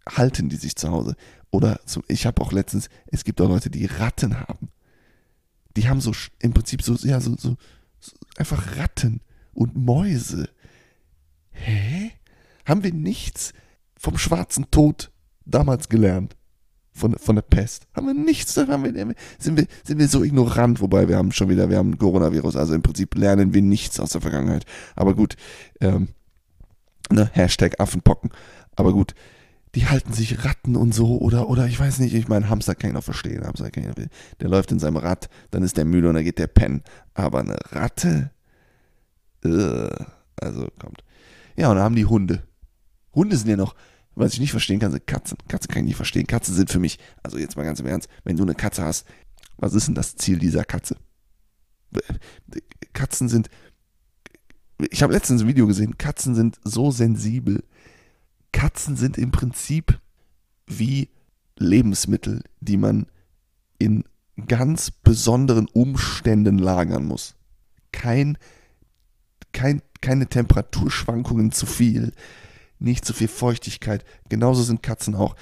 halten 0.08 0.50
die 0.50 0.58
sich 0.58 0.76
zu 0.76 0.92
Hause. 0.92 1.16
Oder 1.50 1.80
zum, 1.88 2.04
ich 2.08 2.28
habe 2.28 2.40
auch 2.44 2.52
letztens, 2.52 2.90
es 3.08 3.24
gibt 3.24 3.42
auch 3.42 3.50
Leute, 3.50 3.72
die 3.72 3.86
Ratten 3.86 4.42
haben. 4.42 4.70
Die 5.76 5.90
haben 5.90 6.02
so 6.02 6.14
im 6.40 6.54
Prinzip 6.54 6.82
so, 6.82 6.96
ja, 7.08 7.20
so, 7.20 7.36
so, 7.38 7.58
so 8.00 8.16
einfach 8.38 8.78
Ratten 8.78 9.22
und 9.54 9.76
Mäuse. 9.76 10.50
Hä? 11.52 12.12
Haben 12.66 12.84
wir 12.84 12.94
nichts 12.94 13.54
vom 13.98 14.18
schwarzen 14.18 14.70
Tod 14.72 15.12
damals 15.46 15.90
gelernt? 15.90 16.36
Von, 16.92 17.18
von 17.18 17.36
der 17.36 17.42
Pest. 17.42 17.88
Haben 17.94 18.08
wir 18.08 18.14
nichts, 18.14 18.56
wir, 18.56 19.16
sind, 19.38 19.58
wir, 19.58 19.68
sind 19.84 20.00
wir 20.00 20.08
so 20.08 20.24
ignorant, 20.24 20.80
wobei 20.80 21.10
wir 21.10 21.18
haben 21.18 21.34
schon 21.34 21.50
wieder, 21.50 21.70
wir 21.70 21.78
haben 21.78 21.98
Coronavirus, 21.98 22.56
also 22.56 22.74
im 22.74 22.84
Prinzip 22.84 23.16
lernen 23.16 23.54
wir 23.54 23.62
nichts 23.62 24.00
aus 24.00 24.12
der 24.12 24.22
Vergangenheit. 24.22 24.66
Aber 24.96 25.14
gut, 25.14 25.36
ähm, 25.82 26.08
ne, 27.12 27.30
Hashtag 27.34 27.82
Affenpocken. 27.82 28.32
Aber 28.78 28.94
gut, 28.94 29.14
die 29.76 29.88
halten 29.88 30.14
sich 30.14 30.46
Ratten 30.46 30.76
und 30.76 30.94
so 30.94 31.18
oder, 31.20 31.50
oder 31.50 31.68
ich 31.68 31.80
weiß 31.80 32.00
nicht, 32.00 32.16
ich 32.16 32.28
meine, 32.30 32.50
Hamster 32.50 32.76
kann 32.76 32.92
ich 32.92 32.96
noch 32.96 33.04
verstehen. 33.04 33.46
Hamster 33.46 33.70
kann 33.72 33.84
ich, 33.84 34.08
der 34.40 34.50
läuft 34.50 34.72
in 34.72 34.80
seinem 34.80 34.98
Rad, 34.98 35.30
dann 35.52 35.64
ist 35.64 35.76
der 35.78 35.86
müde 35.86 36.08
und 36.08 36.16
dann 36.16 36.24
geht 36.24 36.40
der 36.40 36.48
pennen. 36.48 36.82
Aber 37.14 37.40
eine 37.40 37.58
Ratte? 37.72 38.32
Ugh. 39.44 39.90
Also 40.38 40.68
kommt. 40.80 41.04
Ja, 41.56 41.70
und 41.70 41.76
dann 41.76 41.84
haben 41.84 41.96
die 41.96 42.06
Hunde. 42.06 42.44
Hunde 43.14 43.38
sind 43.38 43.50
ja 43.50 43.58
noch, 43.58 43.76
was 44.16 44.34
ich 44.34 44.40
nicht 44.40 44.52
verstehen 44.52 44.80
kann, 44.80 44.92
sind 44.92 45.08
Katzen. 45.08 45.38
Katzen 45.48 45.70
kann 45.70 45.84
ich 45.84 45.90
nicht 45.90 45.96
verstehen. 45.96 46.28
Katzen 46.28 46.56
sind 46.56 46.70
für 46.70 46.80
mich, 46.80 47.00
also 47.24 47.38
jetzt 47.38 47.58
mal 47.58 47.64
ganz 47.64 47.80
im 47.80 47.88
Ernst, 47.88 48.10
wenn 48.24 48.38
du 48.38 48.44
eine 48.44 48.56
Katze 48.56 48.84
hast, 48.84 49.06
was 49.58 49.74
ist 49.74 49.88
denn 49.88 49.96
das 49.96 50.16
Ziel 50.16 50.40
dieser 50.40 50.64
Katze? 50.64 50.98
Katzen 52.94 53.30
sind, 53.30 53.50
ich 54.90 55.04
habe 55.04 55.14
letztens 55.14 55.42
ein 55.42 55.48
Video 55.48 55.68
gesehen, 55.68 55.98
Katzen 55.98 56.36
sind 56.36 56.60
so 56.64 56.92
sensibel 56.92 57.64
Katzen 58.56 58.96
sind 58.96 59.18
im 59.18 59.32
Prinzip 59.32 60.00
wie 60.66 61.10
Lebensmittel, 61.58 62.42
die 62.62 62.78
man 62.78 63.08
in 63.80 64.06
ganz 64.48 64.92
besonderen 64.92 65.68
Umständen 65.68 66.58
lagern 66.58 67.04
muss. 67.06 67.36
Kein, 67.92 68.38
kein, 69.52 69.82
keine 70.00 70.28
Temperaturschwankungen 70.28 71.52
zu 71.52 71.66
viel, 71.66 72.14
nicht 72.80 73.04
zu 73.04 73.12
viel 73.12 73.28
Feuchtigkeit. 73.28 74.06
Genauso 74.30 74.64
sind 74.64 74.82
Katzen 74.82 75.16
auch. 75.16 75.36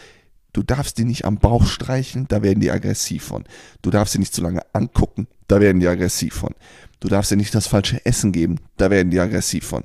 Du 0.52 0.64
darfst 0.64 0.98
die 0.98 1.06
nicht 1.06 1.24
am 1.24 1.38
Bauch 1.38 1.68
streicheln, 1.68 2.28
da 2.30 2.42
werden 2.42 2.62
die 2.62 2.72
aggressiv 2.72 3.26
von. 3.26 3.44
Du 3.84 3.92
darfst 3.92 4.14
sie 4.14 4.20
nicht 4.20 4.34
zu 4.34 4.42
lange 4.42 4.64
angucken, 4.74 5.28
da 5.48 5.62
werden 5.62 5.80
die 5.80 5.88
aggressiv 5.88 6.34
von. 6.34 6.56
Du 7.00 7.10
darfst 7.10 7.30
sie 7.30 7.36
nicht 7.36 7.54
das 7.54 7.68
falsche 7.68 8.04
Essen 8.08 8.32
geben, 8.32 8.60
da 8.78 8.90
werden 8.90 9.12
die 9.12 9.20
aggressiv 9.20 9.68
von. 9.68 9.84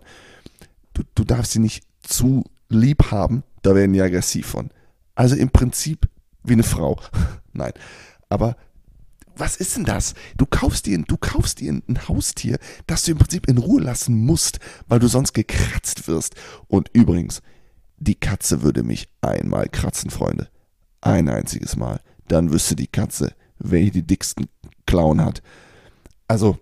Du, 0.94 1.02
du 1.14 1.24
darfst 1.24 1.52
sie 1.52 1.58
nicht 1.58 1.84
zu 2.02 2.44
lieb 2.68 3.10
haben, 3.10 3.42
da 3.62 3.74
werden 3.74 3.92
die 3.92 4.02
aggressiv 4.02 4.46
von. 4.46 4.70
Also 5.14 5.36
im 5.36 5.50
Prinzip 5.50 6.08
wie 6.44 6.52
eine 6.52 6.62
Frau. 6.62 7.00
Nein. 7.52 7.72
Aber 8.28 8.56
was 9.36 9.56
ist 9.56 9.76
denn 9.76 9.84
das? 9.84 10.14
Du 10.36 10.46
kaufst 10.46 10.86
dir, 10.86 10.98
du 10.98 11.16
kaufst 11.16 11.60
dir 11.60 11.72
ein 11.72 12.08
Haustier, 12.08 12.58
das 12.86 13.04
du 13.04 13.12
im 13.12 13.18
Prinzip 13.18 13.48
in 13.48 13.58
Ruhe 13.58 13.80
lassen 13.80 14.16
musst, 14.26 14.58
weil 14.88 14.98
du 14.98 15.06
sonst 15.06 15.32
gekratzt 15.32 16.08
wirst. 16.08 16.34
Und 16.66 16.90
übrigens, 16.92 17.40
die 17.98 18.16
Katze 18.16 18.62
würde 18.62 18.82
mich 18.82 19.08
einmal 19.20 19.68
kratzen, 19.68 20.10
Freunde. 20.10 20.48
Ein 21.00 21.28
einziges 21.28 21.76
Mal. 21.76 22.00
Dann 22.26 22.52
wüsste 22.52 22.74
die 22.74 22.88
Katze, 22.88 23.34
wer 23.58 23.82
die 23.90 24.06
dicksten 24.06 24.48
Klauen 24.86 25.24
hat. 25.24 25.42
Also, 26.26 26.58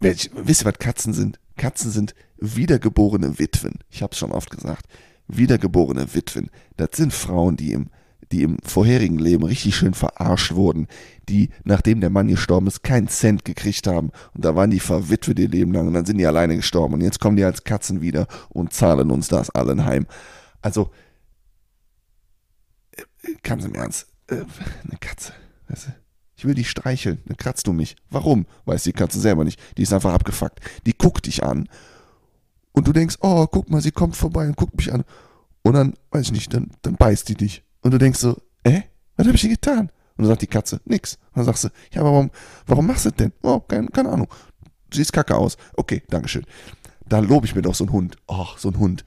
wisst 0.00 0.30
ihr, 0.62 0.64
was 0.64 0.78
Katzen 0.78 1.12
sind? 1.12 1.38
Katzen 1.56 1.90
sind 1.90 2.14
wiedergeborene 2.42 3.38
Witwen. 3.38 3.78
Ich 3.88 4.02
habe 4.02 4.12
es 4.12 4.18
schon 4.18 4.32
oft 4.32 4.50
gesagt. 4.50 4.86
Wiedergeborene 5.28 6.14
Witwen. 6.14 6.50
Das 6.76 6.90
sind 6.94 7.12
Frauen, 7.12 7.56
die 7.56 7.72
im, 7.72 7.88
die 8.32 8.42
im 8.42 8.58
vorherigen 8.64 9.18
Leben 9.18 9.44
richtig 9.44 9.76
schön 9.76 9.94
verarscht 9.94 10.54
wurden, 10.54 10.88
die, 11.28 11.50
nachdem 11.64 12.00
der 12.00 12.10
Mann 12.10 12.28
gestorben 12.28 12.66
ist, 12.66 12.82
keinen 12.82 13.08
Cent 13.08 13.44
gekriegt 13.44 13.86
haben. 13.86 14.10
Und 14.34 14.44
da 14.44 14.56
waren 14.56 14.70
die 14.70 14.80
verwitwet 14.80 15.38
ihr 15.38 15.48
Leben 15.48 15.72
lang 15.72 15.86
und 15.86 15.94
dann 15.94 16.04
sind 16.04 16.18
die 16.18 16.26
alleine 16.26 16.56
gestorben. 16.56 16.94
Und 16.94 17.00
jetzt 17.02 17.20
kommen 17.20 17.36
die 17.36 17.44
als 17.44 17.64
Katzen 17.64 18.00
wieder 18.00 18.26
und 18.48 18.72
zahlen 18.72 19.10
uns 19.10 19.28
das 19.28 19.50
allen 19.50 19.84
heim. 19.84 20.06
Also, 20.60 20.90
äh, 22.92 23.34
ganz 23.42 23.64
im 23.64 23.74
Ernst, 23.74 24.08
äh, 24.26 24.34
eine 24.34 24.98
Katze, 25.00 25.32
weißt 25.68 25.86
du? 25.86 25.94
Ich 26.34 26.44
will 26.44 26.54
dich 26.56 26.70
streicheln, 26.70 27.20
dann 27.26 27.36
kratzt 27.36 27.68
du 27.68 27.72
mich. 27.72 27.94
Warum? 28.10 28.46
Weiß 28.64 28.82
die 28.82 28.92
Katze 28.92 29.20
selber 29.20 29.44
nicht. 29.44 29.60
Die 29.76 29.82
ist 29.82 29.92
einfach 29.92 30.12
abgefuckt. 30.12 30.58
Die 30.86 30.98
guckt 30.98 31.26
dich 31.26 31.44
an 31.44 31.68
und 32.72 32.86
du 32.86 32.92
denkst, 32.92 33.18
oh, 33.20 33.46
guck 33.46 33.70
mal, 33.70 33.80
sie 33.80 33.92
kommt 33.92 34.16
vorbei 34.16 34.46
und 34.46 34.56
guckt 34.56 34.76
mich 34.76 34.92
an. 34.92 35.04
Und 35.62 35.74
dann, 35.74 35.94
weiß 36.10 36.26
ich 36.26 36.32
nicht, 36.32 36.54
dann, 36.54 36.70
dann 36.82 36.96
beißt 36.96 37.28
die 37.28 37.34
dich. 37.34 37.62
Und 37.82 37.92
du 37.92 37.98
denkst 37.98 38.18
so, 38.18 38.36
äh, 38.64 38.82
was 39.16 39.26
habe 39.26 39.36
ich 39.36 39.42
dir 39.42 39.50
getan? 39.50 39.90
Und 40.16 40.24
dann 40.24 40.26
sagt 40.26 40.42
die 40.42 40.46
Katze, 40.46 40.80
nix. 40.84 41.14
Und 41.14 41.36
dann 41.36 41.44
sagst 41.44 41.64
du, 41.64 41.68
ja, 41.92 42.02
warum, 42.02 42.30
warum 42.66 42.86
machst 42.86 43.04
du 43.04 43.10
das 43.10 43.16
denn? 43.16 43.32
Oh, 43.42 43.60
keine, 43.60 43.88
keine 43.88 44.10
Ahnung. 44.10 44.28
Siehst 44.92 45.12
kacke 45.12 45.36
aus. 45.36 45.56
Okay, 45.76 46.02
Dankeschön. 46.08 46.44
Da 47.06 47.18
lobe 47.18 47.46
ich 47.46 47.54
mir 47.54 47.62
doch 47.62 47.74
so 47.74 47.84
einen 47.84 47.92
Hund. 47.92 48.16
Oh, 48.26 48.48
so 48.56 48.68
ein 48.68 48.78
Hund. 48.78 49.04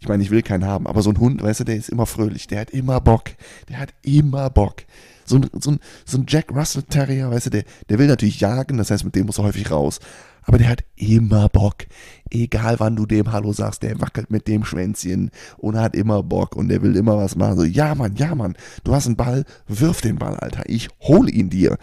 Ich 0.00 0.08
meine, 0.08 0.22
ich 0.22 0.30
will 0.30 0.42
keinen 0.42 0.64
haben, 0.64 0.86
aber 0.86 1.02
so 1.02 1.10
ein 1.10 1.18
Hund, 1.18 1.42
weißt 1.42 1.60
du, 1.60 1.64
der 1.64 1.76
ist 1.76 1.90
immer 1.90 2.06
fröhlich. 2.06 2.46
Der 2.46 2.60
hat 2.60 2.70
immer 2.70 3.00
Bock. 3.00 3.24
Der 3.68 3.78
hat 3.78 3.92
immer 4.02 4.48
Bock. 4.48 4.82
So 5.26 5.36
ein, 5.36 5.50
so 5.60 5.72
ein, 5.72 5.78
so 6.04 6.18
ein 6.18 6.24
Jack 6.26 6.50
Russell 6.50 6.82
Terrier, 6.82 7.30
weißt 7.30 7.46
du, 7.46 7.50
der, 7.50 7.64
der 7.88 7.98
will 7.98 8.06
natürlich 8.06 8.40
jagen, 8.40 8.78
das 8.78 8.90
heißt, 8.90 9.04
mit 9.04 9.14
dem 9.14 9.26
muss 9.26 9.38
er 9.38 9.44
häufig 9.44 9.70
raus 9.70 10.00
aber 10.42 10.58
der 10.58 10.68
hat 10.68 10.84
immer 10.96 11.48
Bock. 11.48 11.86
Egal 12.30 12.80
wann 12.80 12.96
du 12.96 13.06
dem 13.06 13.32
Hallo 13.32 13.52
sagst, 13.52 13.82
der 13.82 14.00
wackelt 14.00 14.30
mit 14.30 14.48
dem 14.48 14.64
Schwänzchen 14.64 15.30
und 15.58 15.78
hat 15.78 15.94
immer 15.94 16.22
Bock 16.22 16.56
und 16.56 16.68
der 16.68 16.82
will 16.82 16.96
immer 16.96 17.16
was 17.16 17.36
machen. 17.36 17.56
So, 17.56 17.64
ja 17.64 17.94
Mann, 17.94 18.16
ja 18.16 18.34
Mann, 18.34 18.56
du 18.84 18.92
hast 18.92 19.06
einen 19.06 19.16
Ball, 19.16 19.44
wirf 19.68 20.00
den 20.00 20.18
Ball, 20.18 20.36
Alter, 20.36 20.64
ich 20.66 20.88
hole 21.00 21.30
ihn 21.30 21.50
dir. 21.50 21.78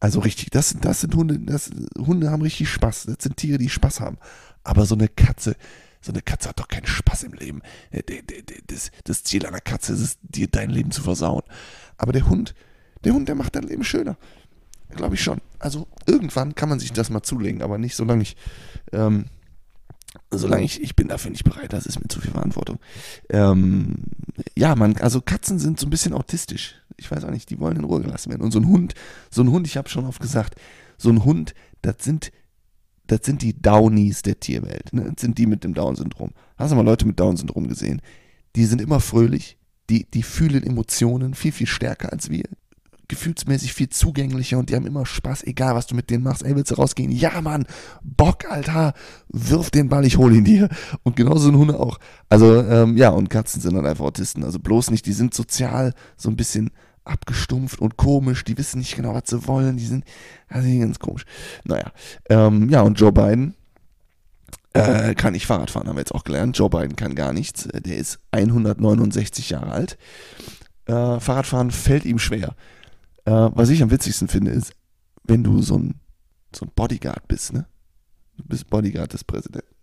Also 0.00 0.20
richtig, 0.20 0.50
das, 0.50 0.76
das 0.80 1.00
sind 1.00 1.14
Hunde, 1.14 1.38
das, 1.38 1.70
Hunde 1.98 2.30
haben 2.30 2.42
richtig 2.42 2.68
Spaß. 2.68 3.04
Das 3.04 3.16
sind 3.20 3.38
Tiere, 3.38 3.58
die 3.58 3.70
Spaß 3.70 4.00
haben. 4.00 4.18
Aber 4.62 4.84
so 4.84 4.94
eine 4.94 5.08
Katze, 5.08 5.56
so 6.00 6.12
eine 6.12 6.22
Katze 6.22 6.48
hat 6.48 6.60
doch 6.60 6.68
keinen 6.68 6.86
Spaß 6.86 7.24
im 7.24 7.32
Leben. 7.32 7.62
Äh, 7.90 8.02
das, 9.04 9.22
Ziel 9.24 9.46
einer 9.46 9.60
Katze 9.60 9.92
ist 9.92 10.00
es, 10.00 10.18
dir 10.22 10.48
dein 10.48 10.70
Leben 10.70 10.90
zu 10.90 11.02
versauen. 11.02 11.42
Aber 11.96 12.12
der 12.12 12.28
Hund, 12.28 12.54
der 13.04 13.12
Hund, 13.12 13.28
der 13.28 13.34
macht 13.34 13.56
dein 13.56 13.64
Leben 13.64 13.84
schöner. 13.84 14.16
Glaube 14.90 15.16
ich 15.16 15.22
schon. 15.22 15.40
Also 15.58 15.88
irgendwann 16.06 16.54
kann 16.54 16.68
man 16.68 16.78
sich 16.78 16.92
das 16.92 17.10
mal 17.10 17.22
zulegen, 17.22 17.62
aber 17.62 17.78
nicht 17.78 17.96
solange 17.96 18.22
ich, 18.22 18.36
ähm, 18.92 19.26
solange 20.30 20.64
ich, 20.64 20.80
ich 20.80 20.94
bin 20.94 21.08
dafür 21.08 21.30
nicht 21.30 21.44
bereit, 21.44 21.72
das 21.72 21.86
ist 21.86 21.98
mir 22.00 22.08
zu 22.08 22.20
viel 22.20 22.30
Verantwortung. 22.30 22.78
Ähm, 23.28 23.96
ja, 24.56 24.74
man, 24.76 24.96
also 24.98 25.20
Katzen 25.20 25.58
sind 25.58 25.80
so 25.80 25.86
ein 25.86 25.90
bisschen 25.90 26.12
autistisch. 26.12 26.76
Ich 26.96 27.10
weiß 27.10 27.24
auch 27.24 27.30
nicht, 27.30 27.50
die 27.50 27.58
wollen 27.58 27.76
in 27.76 27.84
Ruhe 27.84 28.00
gelassen 28.00 28.30
werden. 28.30 28.42
Und 28.42 28.52
so 28.52 28.58
ein 28.58 28.68
Hund, 28.68 28.94
so 29.30 29.42
ein 29.42 29.50
Hund, 29.50 29.66
ich 29.66 29.76
habe 29.76 29.88
schon 29.88 30.06
oft 30.06 30.20
gesagt, 30.20 30.54
so 30.98 31.10
ein 31.10 31.24
Hund, 31.24 31.54
das 31.82 31.96
sind, 32.00 32.30
das 33.06 33.20
sind 33.22 33.42
die 33.42 33.60
Downies 33.60 34.22
der 34.22 34.40
Tierwelt. 34.40 34.92
Ne? 34.92 35.10
Das 35.12 35.20
sind 35.20 35.38
die 35.38 35.46
mit 35.46 35.64
dem 35.64 35.74
Down-Syndrom. 35.74 36.30
Hast 36.56 36.72
du 36.72 36.76
mal 36.76 36.84
Leute 36.84 37.06
mit 37.06 37.18
Down-Syndrom 37.20 37.68
gesehen? 37.68 38.02
Die 38.56 38.64
sind 38.64 38.80
immer 38.80 39.00
fröhlich, 39.00 39.58
die, 39.90 40.06
die 40.10 40.22
fühlen 40.22 40.62
Emotionen 40.62 41.34
viel, 41.34 41.52
viel 41.52 41.66
stärker 41.66 42.12
als 42.12 42.30
wir 42.30 42.44
gefühlsmäßig 43.08 43.72
viel 43.72 43.88
zugänglicher 43.88 44.58
und 44.58 44.70
die 44.70 44.74
haben 44.74 44.86
immer 44.86 45.06
Spaß, 45.06 45.44
egal 45.44 45.74
was 45.74 45.86
du 45.86 45.94
mit 45.94 46.10
denen 46.10 46.24
machst. 46.24 46.42
Ey, 46.42 46.56
willst 46.56 46.70
du 46.70 46.74
rausgehen? 46.74 47.12
Ja, 47.12 47.40
Mann, 47.40 47.66
Bock, 48.02 48.50
Alter, 48.50 48.94
wirf 49.28 49.70
den 49.70 49.88
Ball, 49.88 50.04
ich 50.04 50.18
hol 50.18 50.34
ihn 50.34 50.44
dir. 50.44 50.68
Und 51.02 51.16
genauso 51.16 51.46
sind 51.46 51.56
Hunde 51.56 51.78
auch. 51.78 51.98
Also, 52.28 52.62
ähm, 52.62 52.96
ja, 52.96 53.10
und 53.10 53.30
Katzen 53.30 53.60
sind 53.60 53.74
dann 53.74 53.86
einfach 53.86 54.04
Autisten. 54.04 54.44
Also 54.44 54.58
bloß 54.58 54.90
nicht, 54.90 55.06
die 55.06 55.12
sind 55.12 55.34
sozial 55.34 55.94
so 56.16 56.28
ein 56.28 56.36
bisschen 56.36 56.70
abgestumpft 57.06 57.80
und 57.80 57.96
komisch, 57.96 58.44
die 58.44 58.58
wissen 58.58 58.78
nicht 58.78 58.96
genau, 58.96 59.14
was 59.14 59.24
sie 59.26 59.46
wollen, 59.46 59.76
die 59.76 59.86
sind 59.86 60.04
also 60.48 60.68
ganz 60.78 60.98
komisch. 60.98 61.24
Naja, 61.64 61.92
ähm, 62.28 62.68
ja, 62.68 62.82
und 62.82 62.98
Joe 63.00 63.12
Biden 63.12 63.54
äh, 64.72 65.14
kann 65.14 65.32
nicht 65.32 65.46
Fahrrad 65.46 65.70
fahren, 65.70 65.88
haben 65.88 65.96
wir 65.96 66.00
jetzt 66.00 66.14
auch 66.14 66.24
gelernt. 66.24 66.58
Joe 66.58 66.68
Biden 66.70 66.96
kann 66.96 67.14
gar 67.14 67.32
nichts, 67.32 67.68
der 67.72 67.96
ist 67.96 68.18
169 68.32 69.50
Jahre 69.50 69.72
alt. 69.72 69.98
Äh, 70.86 71.20
Fahrradfahren 71.20 71.70
fällt 71.70 72.04
ihm 72.04 72.18
schwer. 72.18 72.54
Äh, 73.24 73.30
was 73.30 73.70
ich 73.70 73.82
am 73.82 73.90
witzigsten 73.90 74.28
finde, 74.28 74.50
ist, 74.50 74.72
wenn 75.24 75.42
du 75.42 75.62
so 75.62 75.78
ein, 75.78 76.00
so 76.54 76.66
ein 76.66 76.72
Bodyguard 76.74 77.26
bist, 77.28 77.52
ne? 77.52 77.66
Du 78.36 78.44
bist 78.44 78.68
Bodyguard 78.68 79.12
des 79.12 79.24
Präsidenten. 79.24 79.74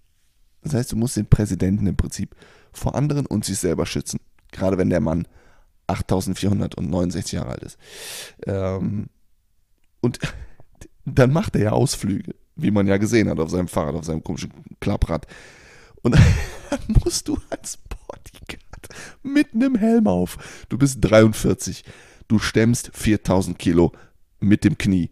Das 0.61 0.73
heißt, 0.73 0.91
du 0.91 0.95
musst 0.95 1.17
den 1.17 1.25
Präsidenten 1.25 1.87
im 1.87 1.95
Prinzip 1.95 2.35
vor 2.71 2.95
anderen 2.95 3.25
und 3.25 3.43
sich 3.45 3.57
selber 3.57 3.85
schützen. 3.85 4.19
Gerade 4.51 4.77
wenn 4.77 4.89
der 4.89 5.01
Mann 5.01 5.27
8469 5.87 7.33
Jahre 7.33 7.51
alt 7.51 7.63
ist. 7.63 7.77
Ähm, 8.45 9.07
und 10.01 10.19
dann 11.05 11.31
macht 11.31 11.55
er 11.55 11.61
ja 11.61 11.71
Ausflüge, 11.71 12.35
wie 12.55 12.71
man 12.71 12.87
ja 12.87 12.97
gesehen 12.97 13.29
hat 13.29 13.39
auf 13.39 13.49
seinem 13.49 13.67
Fahrrad, 13.67 13.95
auf 13.95 14.05
seinem 14.05 14.23
komischen 14.23 14.51
Klapprad. 14.79 15.27
Und 16.01 16.15
dann 16.69 16.79
musst 17.03 17.27
du 17.27 17.37
als 17.49 17.77
Bodyguard 17.77 18.87
mit 19.23 19.53
einem 19.53 19.75
Helm 19.75 20.07
auf. 20.07 20.65
Du 20.69 20.77
bist 20.77 20.97
43, 21.01 21.83
du 22.27 22.39
stemmst 22.39 22.91
4000 22.93 23.57
Kilo 23.57 23.91
mit 24.39 24.63
dem 24.63 24.77
Knie. 24.77 25.09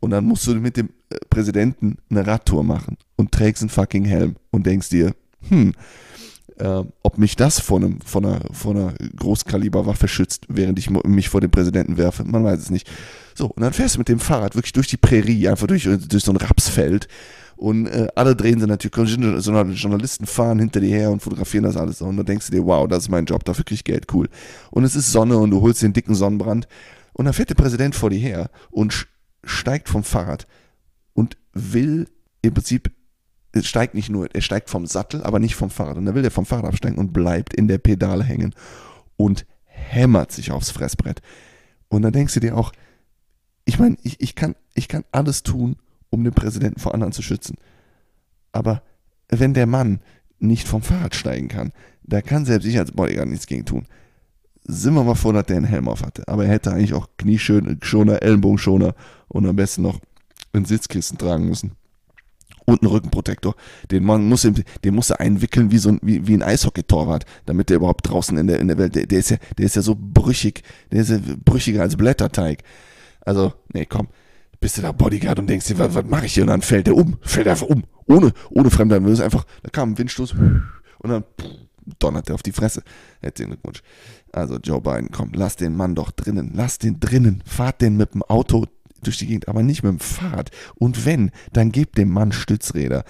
Und 0.00 0.10
dann 0.10 0.24
musst 0.24 0.46
du 0.46 0.54
mit 0.54 0.76
dem 0.76 0.90
äh, 1.10 1.16
Präsidenten 1.30 1.98
eine 2.10 2.26
Radtour 2.26 2.62
machen 2.62 2.98
und 3.16 3.32
trägst 3.32 3.62
einen 3.62 3.70
fucking 3.70 4.04
Helm 4.04 4.36
und 4.50 4.66
denkst 4.66 4.90
dir, 4.90 5.14
hm, 5.48 5.74
äh, 6.58 6.82
ob 7.02 7.18
mich 7.18 7.36
das 7.36 7.60
von, 7.60 7.84
einem, 7.84 8.00
von, 8.00 8.24
einer, 8.24 8.40
von 8.52 8.76
einer 8.76 8.94
Großkaliberwaffe 9.16 10.08
schützt, 10.08 10.46
während 10.48 10.78
ich 10.78 10.90
mich 10.90 11.28
vor 11.28 11.40
den 11.40 11.50
Präsidenten 11.50 11.96
werfe. 11.96 12.24
Man 12.24 12.44
weiß 12.44 12.60
es 12.60 12.70
nicht. 12.70 12.88
So, 13.34 13.46
und 13.46 13.62
dann 13.62 13.72
fährst 13.72 13.96
du 13.96 13.98
mit 13.98 14.08
dem 14.08 14.18
Fahrrad 14.18 14.54
wirklich 14.54 14.72
durch 14.72 14.88
die 14.88 14.96
Prärie, 14.96 15.48
einfach 15.48 15.66
durch, 15.66 15.84
durch 15.84 16.24
so 16.24 16.32
ein 16.32 16.36
Rapsfeld. 16.36 17.08
Und 17.56 17.86
äh, 17.86 18.08
alle 18.14 18.36
drehen 18.36 18.60
sie 18.60 18.66
natürlich, 18.66 18.94
so 19.42 19.52
Journalisten 19.52 20.26
fahren 20.26 20.58
hinter 20.58 20.80
dir 20.80 20.94
her 20.94 21.10
und 21.10 21.22
fotografieren 21.22 21.64
das 21.64 21.76
alles. 21.76 22.02
Und 22.02 22.16
dann 22.16 22.26
denkst 22.26 22.46
du 22.46 22.52
dir, 22.52 22.66
wow, 22.66 22.86
das 22.86 23.04
ist 23.04 23.08
mein 23.08 23.24
Job, 23.24 23.44
dafür 23.44 23.64
krieg 23.64 23.76
ich 23.76 23.84
Geld, 23.84 24.12
cool. 24.12 24.28
Und 24.70 24.84
es 24.84 24.94
ist 24.94 25.10
Sonne 25.10 25.38
und 25.38 25.50
du 25.50 25.62
holst 25.62 25.82
den 25.82 25.94
dicken 25.94 26.14
Sonnenbrand. 26.14 26.68
Und 27.14 27.24
dann 27.24 27.34
fährt 27.34 27.48
der 27.48 27.54
Präsident 27.54 27.94
vor 27.94 28.10
dir 28.10 28.18
her 28.18 28.50
und 28.70 29.06
steigt 29.42 29.88
vom 29.88 30.04
Fahrrad 30.04 30.46
und 31.14 31.38
will 31.54 32.08
im 32.42 32.52
Prinzip 32.52 32.90
steigt 33.62 33.94
nicht 33.94 34.08
nur, 34.08 34.34
er 34.34 34.40
steigt 34.40 34.70
vom 34.70 34.86
Sattel, 34.86 35.22
aber 35.22 35.38
nicht 35.38 35.54
vom 35.54 35.70
Fahrrad. 35.70 35.96
Und 35.96 36.06
dann 36.06 36.14
will 36.14 36.24
er 36.24 36.30
vom 36.30 36.46
Fahrrad 36.46 36.66
absteigen 36.66 36.98
und 36.98 37.12
bleibt 37.12 37.54
in 37.54 37.68
der 37.68 37.78
Pedale 37.78 38.24
hängen 38.24 38.54
und 39.16 39.46
hämmert 39.64 40.32
sich 40.32 40.50
aufs 40.50 40.70
Fressbrett. 40.70 41.22
Und 41.88 42.02
dann 42.02 42.12
denkst 42.12 42.34
du 42.34 42.40
dir 42.40 42.56
auch, 42.56 42.72
ich 43.64 43.78
meine, 43.78 43.96
ich, 44.02 44.20
ich, 44.20 44.34
kann, 44.34 44.54
ich 44.74 44.88
kann 44.88 45.04
alles 45.12 45.42
tun, 45.42 45.76
um 46.10 46.24
den 46.24 46.32
Präsidenten 46.32 46.80
vor 46.80 46.94
anderen 46.94 47.12
zu 47.12 47.22
schützen. 47.22 47.56
Aber 48.52 48.82
wenn 49.28 49.54
der 49.54 49.66
Mann 49.66 50.00
nicht 50.38 50.68
vom 50.68 50.82
Fahrrad 50.82 51.14
steigen 51.14 51.48
kann, 51.48 51.72
da 52.02 52.20
kann 52.22 52.44
selbst 52.44 52.66
ich 52.66 52.78
als 52.78 52.92
Bodyguard 52.92 53.28
nichts 53.28 53.46
gegen 53.46 53.64
tun. 53.64 53.86
Sind 54.64 54.94
wir 54.94 55.04
mal 55.04 55.14
froh, 55.14 55.32
dass 55.32 55.46
der 55.46 55.56
einen 55.56 55.66
Helm 55.66 55.88
auf 55.88 56.02
hatte. 56.02 56.26
Aber 56.28 56.44
er 56.44 56.50
hätte 56.50 56.72
eigentlich 56.72 56.94
auch 56.94 57.08
Knieschoner, 57.18 58.22
Ellenbogenschoner 58.22 58.94
und 59.28 59.46
am 59.46 59.56
besten 59.56 59.82
noch 59.82 60.00
ein 60.52 60.64
Sitzkissen 60.64 61.18
tragen 61.18 61.46
müssen 61.46 61.72
und 62.66 62.82
einen 62.82 62.90
Rückenprotektor. 62.90 63.54
Den 63.90 64.04
man 64.04 64.28
muss, 64.28 64.42
den 64.42 64.94
muss 64.94 65.10
er 65.10 65.20
einwickeln 65.20 65.70
wie 65.70 65.78
so 65.78 65.88
ein, 65.88 66.00
wie, 66.02 66.26
wie 66.26 66.34
ein 66.34 66.42
Eishockey-Torwart, 66.42 67.24
damit 67.46 67.70
der 67.70 67.76
überhaupt 67.76 68.08
draußen 68.08 68.36
in 68.36 68.46
der, 68.46 68.60
in 68.60 68.68
der 68.68 68.76
Welt, 68.76 68.94
der, 68.94 69.06
der 69.06 69.18
ist 69.18 69.30
ja, 69.30 69.38
der 69.56 69.66
ist 69.66 69.76
ja 69.76 69.82
so 69.82 69.96
brüchig, 69.98 70.62
der 70.92 71.00
ist 71.00 71.10
ja 71.10 71.18
brüchiger 71.44 71.82
als 71.82 71.96
Blätterteig. 71.96 72.62
Also, 73.20 73.54
nee, 73.72 73.86
komm, 73.86 74.08
bist 74.60 74.76
du 74.76 74.82
da 74.82 74.92
Bodyguard 74.92 75.38
und 75.38 75.48
denkst 75.48 75.66
dir, 75.66 75.78
was, 75.78 75.94
was 75.94 76.04
mache 76.04 76.26
ich 76.26 76.34
hier? 76.34 76.42
Und 76.42 76.48
dann 76.48 76.62
fällt 76.62 76.86
der 76.86 76.96
um, 76.96 77.16
fällt 77.22 77.48
einfach 77.48 77.66
um, 77.66 77.84
ohne, 78.06 78.32
ohne 78.50 78.70
Fremder. 78.70 79.00
ist 79.06 79.20
einfach, 79.20 79.44
da 79.62 79.70
kam 79.70 79.92
ein 79.92 79.98
Windstoß 79.98 80.32
und 80.32 81.10
dann 81.10 81.24
donnert 81.98 82.28
er 82.28 82.34
auf 82.34 82.42
die 82.42 82.52
Fresse. 82.52 82.82
Herzlichen 83.20 83.50
Glückwunsch. 83.50 83.82
Also 84.32 84.56
Joe 84.56 84.80
Biden, 84.80 85.10
komm, 85.12 85.32
lass 85.34 85.56
den 85.56 85.76
Mann 85.76 85.94
doch 85.94 86.10
drinnen, 86.10 86.52
lass 86.54 86.78
den 86.78 87.00
drinnen, 87.00 87.42
fahrt 87.46 87.80
den 87.80 87.96
mit 87.96 88.14
dem 88.14 88.22
Auto 88.22 88.66
durch 89.06 89.18
die 89.18 89.26
Gegend, 89.26 89.48
aber 89.48 89.62
nicht 89.62 89.82
mit 89.82 89.92
dem 89.92 90.00
Fahrrad. 90.00 90.50
Und 90.74 91.06
wenn, 91.06 91.30
dann 91.52 91.72
gebt 91.72 91.98
dem 91.98 92.10
Mann 92.10 92.32
Stützräder. 92.32 93.04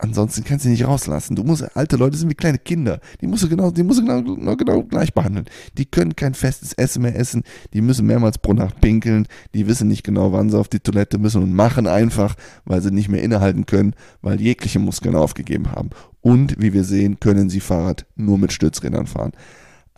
Ansonsten 0.00 0.44
kannst 0.44 0.64
du 0.64 0.68
ihn 0.68 0.72
nicht 0.72 0.86
rauslassen. 0.86 1.34
Du 1.34 1.42
musst, 1.42 1.76
alte 1.76 1.96
Leute 1.96 2.16
sind 2.16 2.30
wie 2.30 2.36
kleine 2.36 2.58
Kinder. 2.58 3.00
Die 3.20 3.26
musst 3.26 3.42
du 3.42 3.48
genau, 3.48 3.72
die 3.72 3.82
musst 3.82 3.98
du 3.98 4.04
genau, 4.04 4.54
genau 4.54 4.84
gleich 4.84 5.12
behandeln. 5.12 5.46
Die 5.76 5.86
können 5.86 6.14
kein 6.14 6.34
festes 6.34 6.72
Essen 6.74 7.02
mehr 7.02 7.16
essen. 7.16 7.42
Die 7.72 7.80
müssen 7.80 8.06
mehrmals 8.06 8.38
pro 8.38 8.52
Nacht 8.52 8.80
pinkeln. 8.80 9.26
Die 9.54 9.66
wissen 9.66 9.88
nicht 9.88 10.04
genau, 10.04 10.32
wann 10.32 10.50
sie 10.50 10.58
auf 10.58 10.68
die 10.68 10.78
Toilette 10.78 11.18
müssen 11.18 11.42
und 11.42 11.52
machen 11.52 11.88
einfach, 11.88 12.36
weil 12.64 12.80
sie 12.80 12.92
nicht 12.92 13.08
mehr 13.08 13.22
innehalten 13.22 13.66
können, 13.66 13.94
weil 14.22 14.40
jegliche 14.40 14.78
Muskeln 14.78 15.16
aufgegeben 15.16 15.72
haben. 15.72 15.90
Und 16.20 16.60
wie 16.60 16.72
wir 16.72 16.84
sehen, 16.84 17.18
können 17.18 17.50
sie 17.50 17.60
Fahrrad 17.60 18.06
nur 18.14 18.38
mit 18.38 18.52
Stützrädern 18.52 19.08
fahren. 19.08 19.32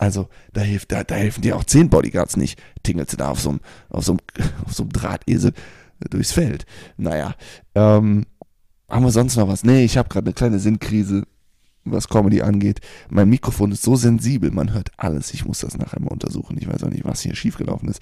Also 0.01 0.29
da, 0.51 0.61
hilft, 0.61 0.91
da, 0.91 1.03
da 1.03 1.13
helfen 1.13 1.43
dir 1.43 1.55
auch 1.55 1.63
zehn 1.63 1.87
Bodyguards 1.87 2.35
nicht. 2.35 2.59
Tingelst 2.81 3.13
du 3.13 3.17
da 3.17 3.29
auf 3.29 3.39
so 3.39 3.51
einem, 3.51 3.59
auf 3.89 4.09
auf 4.65 4.87
Drahtesel 4.91 5.53
durchs 6.09 6.31
Feld. 6.31 6.65
Naja, 6.97 7.35
ähm, 7.75 8.25
haben 8.89 9.05
wir 9.05 9.11
sonst 9.11 9.35
noch 9.35 9.47
was? 9.47 9.63
Nee, 9.63 9.85
ich 9.85 9.97
habe 9.97 10.09
gerade 10.09 10.25
eine 10.25 10.33
kleine 10.33 10.57
Sinnkrise, 10.57 11.27
was 11.83 12.07
Comedy 12.07 12.41
angeht. 12.41 12.79
Mein 13.11 13.29
Mikrofon 13.29 13.71
ist 13.71 13.83
so 13.83 13.95
sensibel, 13.95 14.49
man 14.49 14.73
hört 14.73 14.89
alles. 14.97 15.35
Ich 15.35 15.45
muss 15.45 15.59
das 15.59 15.77
nachher 15.77 15.99
mal 15.99 16.09
untersuchen. 16.09 16.57
Ich 16.59 16.67
weiß 16.67 16.83
auch 16.83 16.89
nicht, 16.89 17.05
was 17.05 17.21
hier 17.21 17.35
schiefgelaufen 17.35 17.87
ist. 17.87 18.01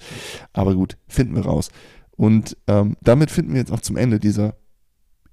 Aber 0.54 0.74
gut, 0.74 0.96
finden 1.06 1.34
wir 1.34 1.44
raus. 1.44 1.68
Und 2.12 2.56
ähm, 2.66 2.96
damit 3.02 3.30
finden 3.30 3.52
wir 3.52 3.60
jetzt 3.60 3.72
auch 3.72 3.82
zum 3.82 3.98
Ende 3.98 4.18
dieser 4.18 4.56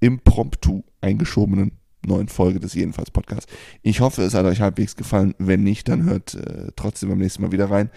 impromptu 0.01 0.84
eingeschobenen 0.99 1.80
neuen 2.08 2.28
Folge 2.28 2.60
des 2.60 2.74
Jedenfalls 2.74 3.12
Podcasts. 3.12 3.52
Ich 3.82 4.02
hoffe, 4.02 4.24
es 4.24 4.34
hat 4.34 4.46
euch 4.46 4.62
halbwegs 4.62 4.96
gefallen. 4.96 5.36
Wenn 5.38 5.63
nicht, 5.63 5.88
dann 5.88 6.04
hört 6.04 6.34
äh, 6.36 6.72
trotzdem 6.76 7.10
beim 7.10 7.20
nächsten 7.20 7.41
Mal 7.41 7.52
wieder 7.52 7.70
rein. 7.70 7.89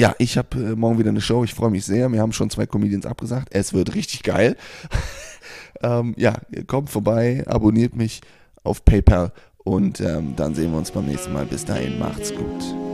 Ja, 0.00 0.14
ich 0.18 0.36
habe 0.36 0.58
äh, 0.58 0.76
morgen 0.76 0.98
wieder 0.98 1.10
eine 1.10 1.20
Show. 1.20 1.44
Ich 1.44 1.54
freue 1.54 1.70
mich 1.70 1.84
sehr. 1.84 2.10
Wir 2.12 2.20
haben 2.20 2.32
schon 2.32 2.50
zwei 2.50 2.66
Comedians 2.66 3.06
abgesagt. 3.06 3.48
Es 3.52 3.72
wird 3.72 3.94
richtig 3.94 4.22
geil. 4.22 4.56
ähm, 5.82 6.14
ja, 6.16 6.34
kommt 6.66 6.90
vorbei, 6.90 7.44
abonniert 7.46 7.94
mich 7.94 8.20
auf 8.64 8.84
PayPal 8.84 9.32
und 9.58 10.00
ähm, 10.00 10.34
dann 10.36 10.54
sehen 10.54 10.72
wir 10.72 10.78
uns 10.78 10.90
beim 10.90 11.06
nächsten 11.06 11.32
Mal. 11.32 11.46
Bis 11.46 11.64
dahin, 11.64 11.98
macht's 11.98 12.34
gut. 12.34 12.93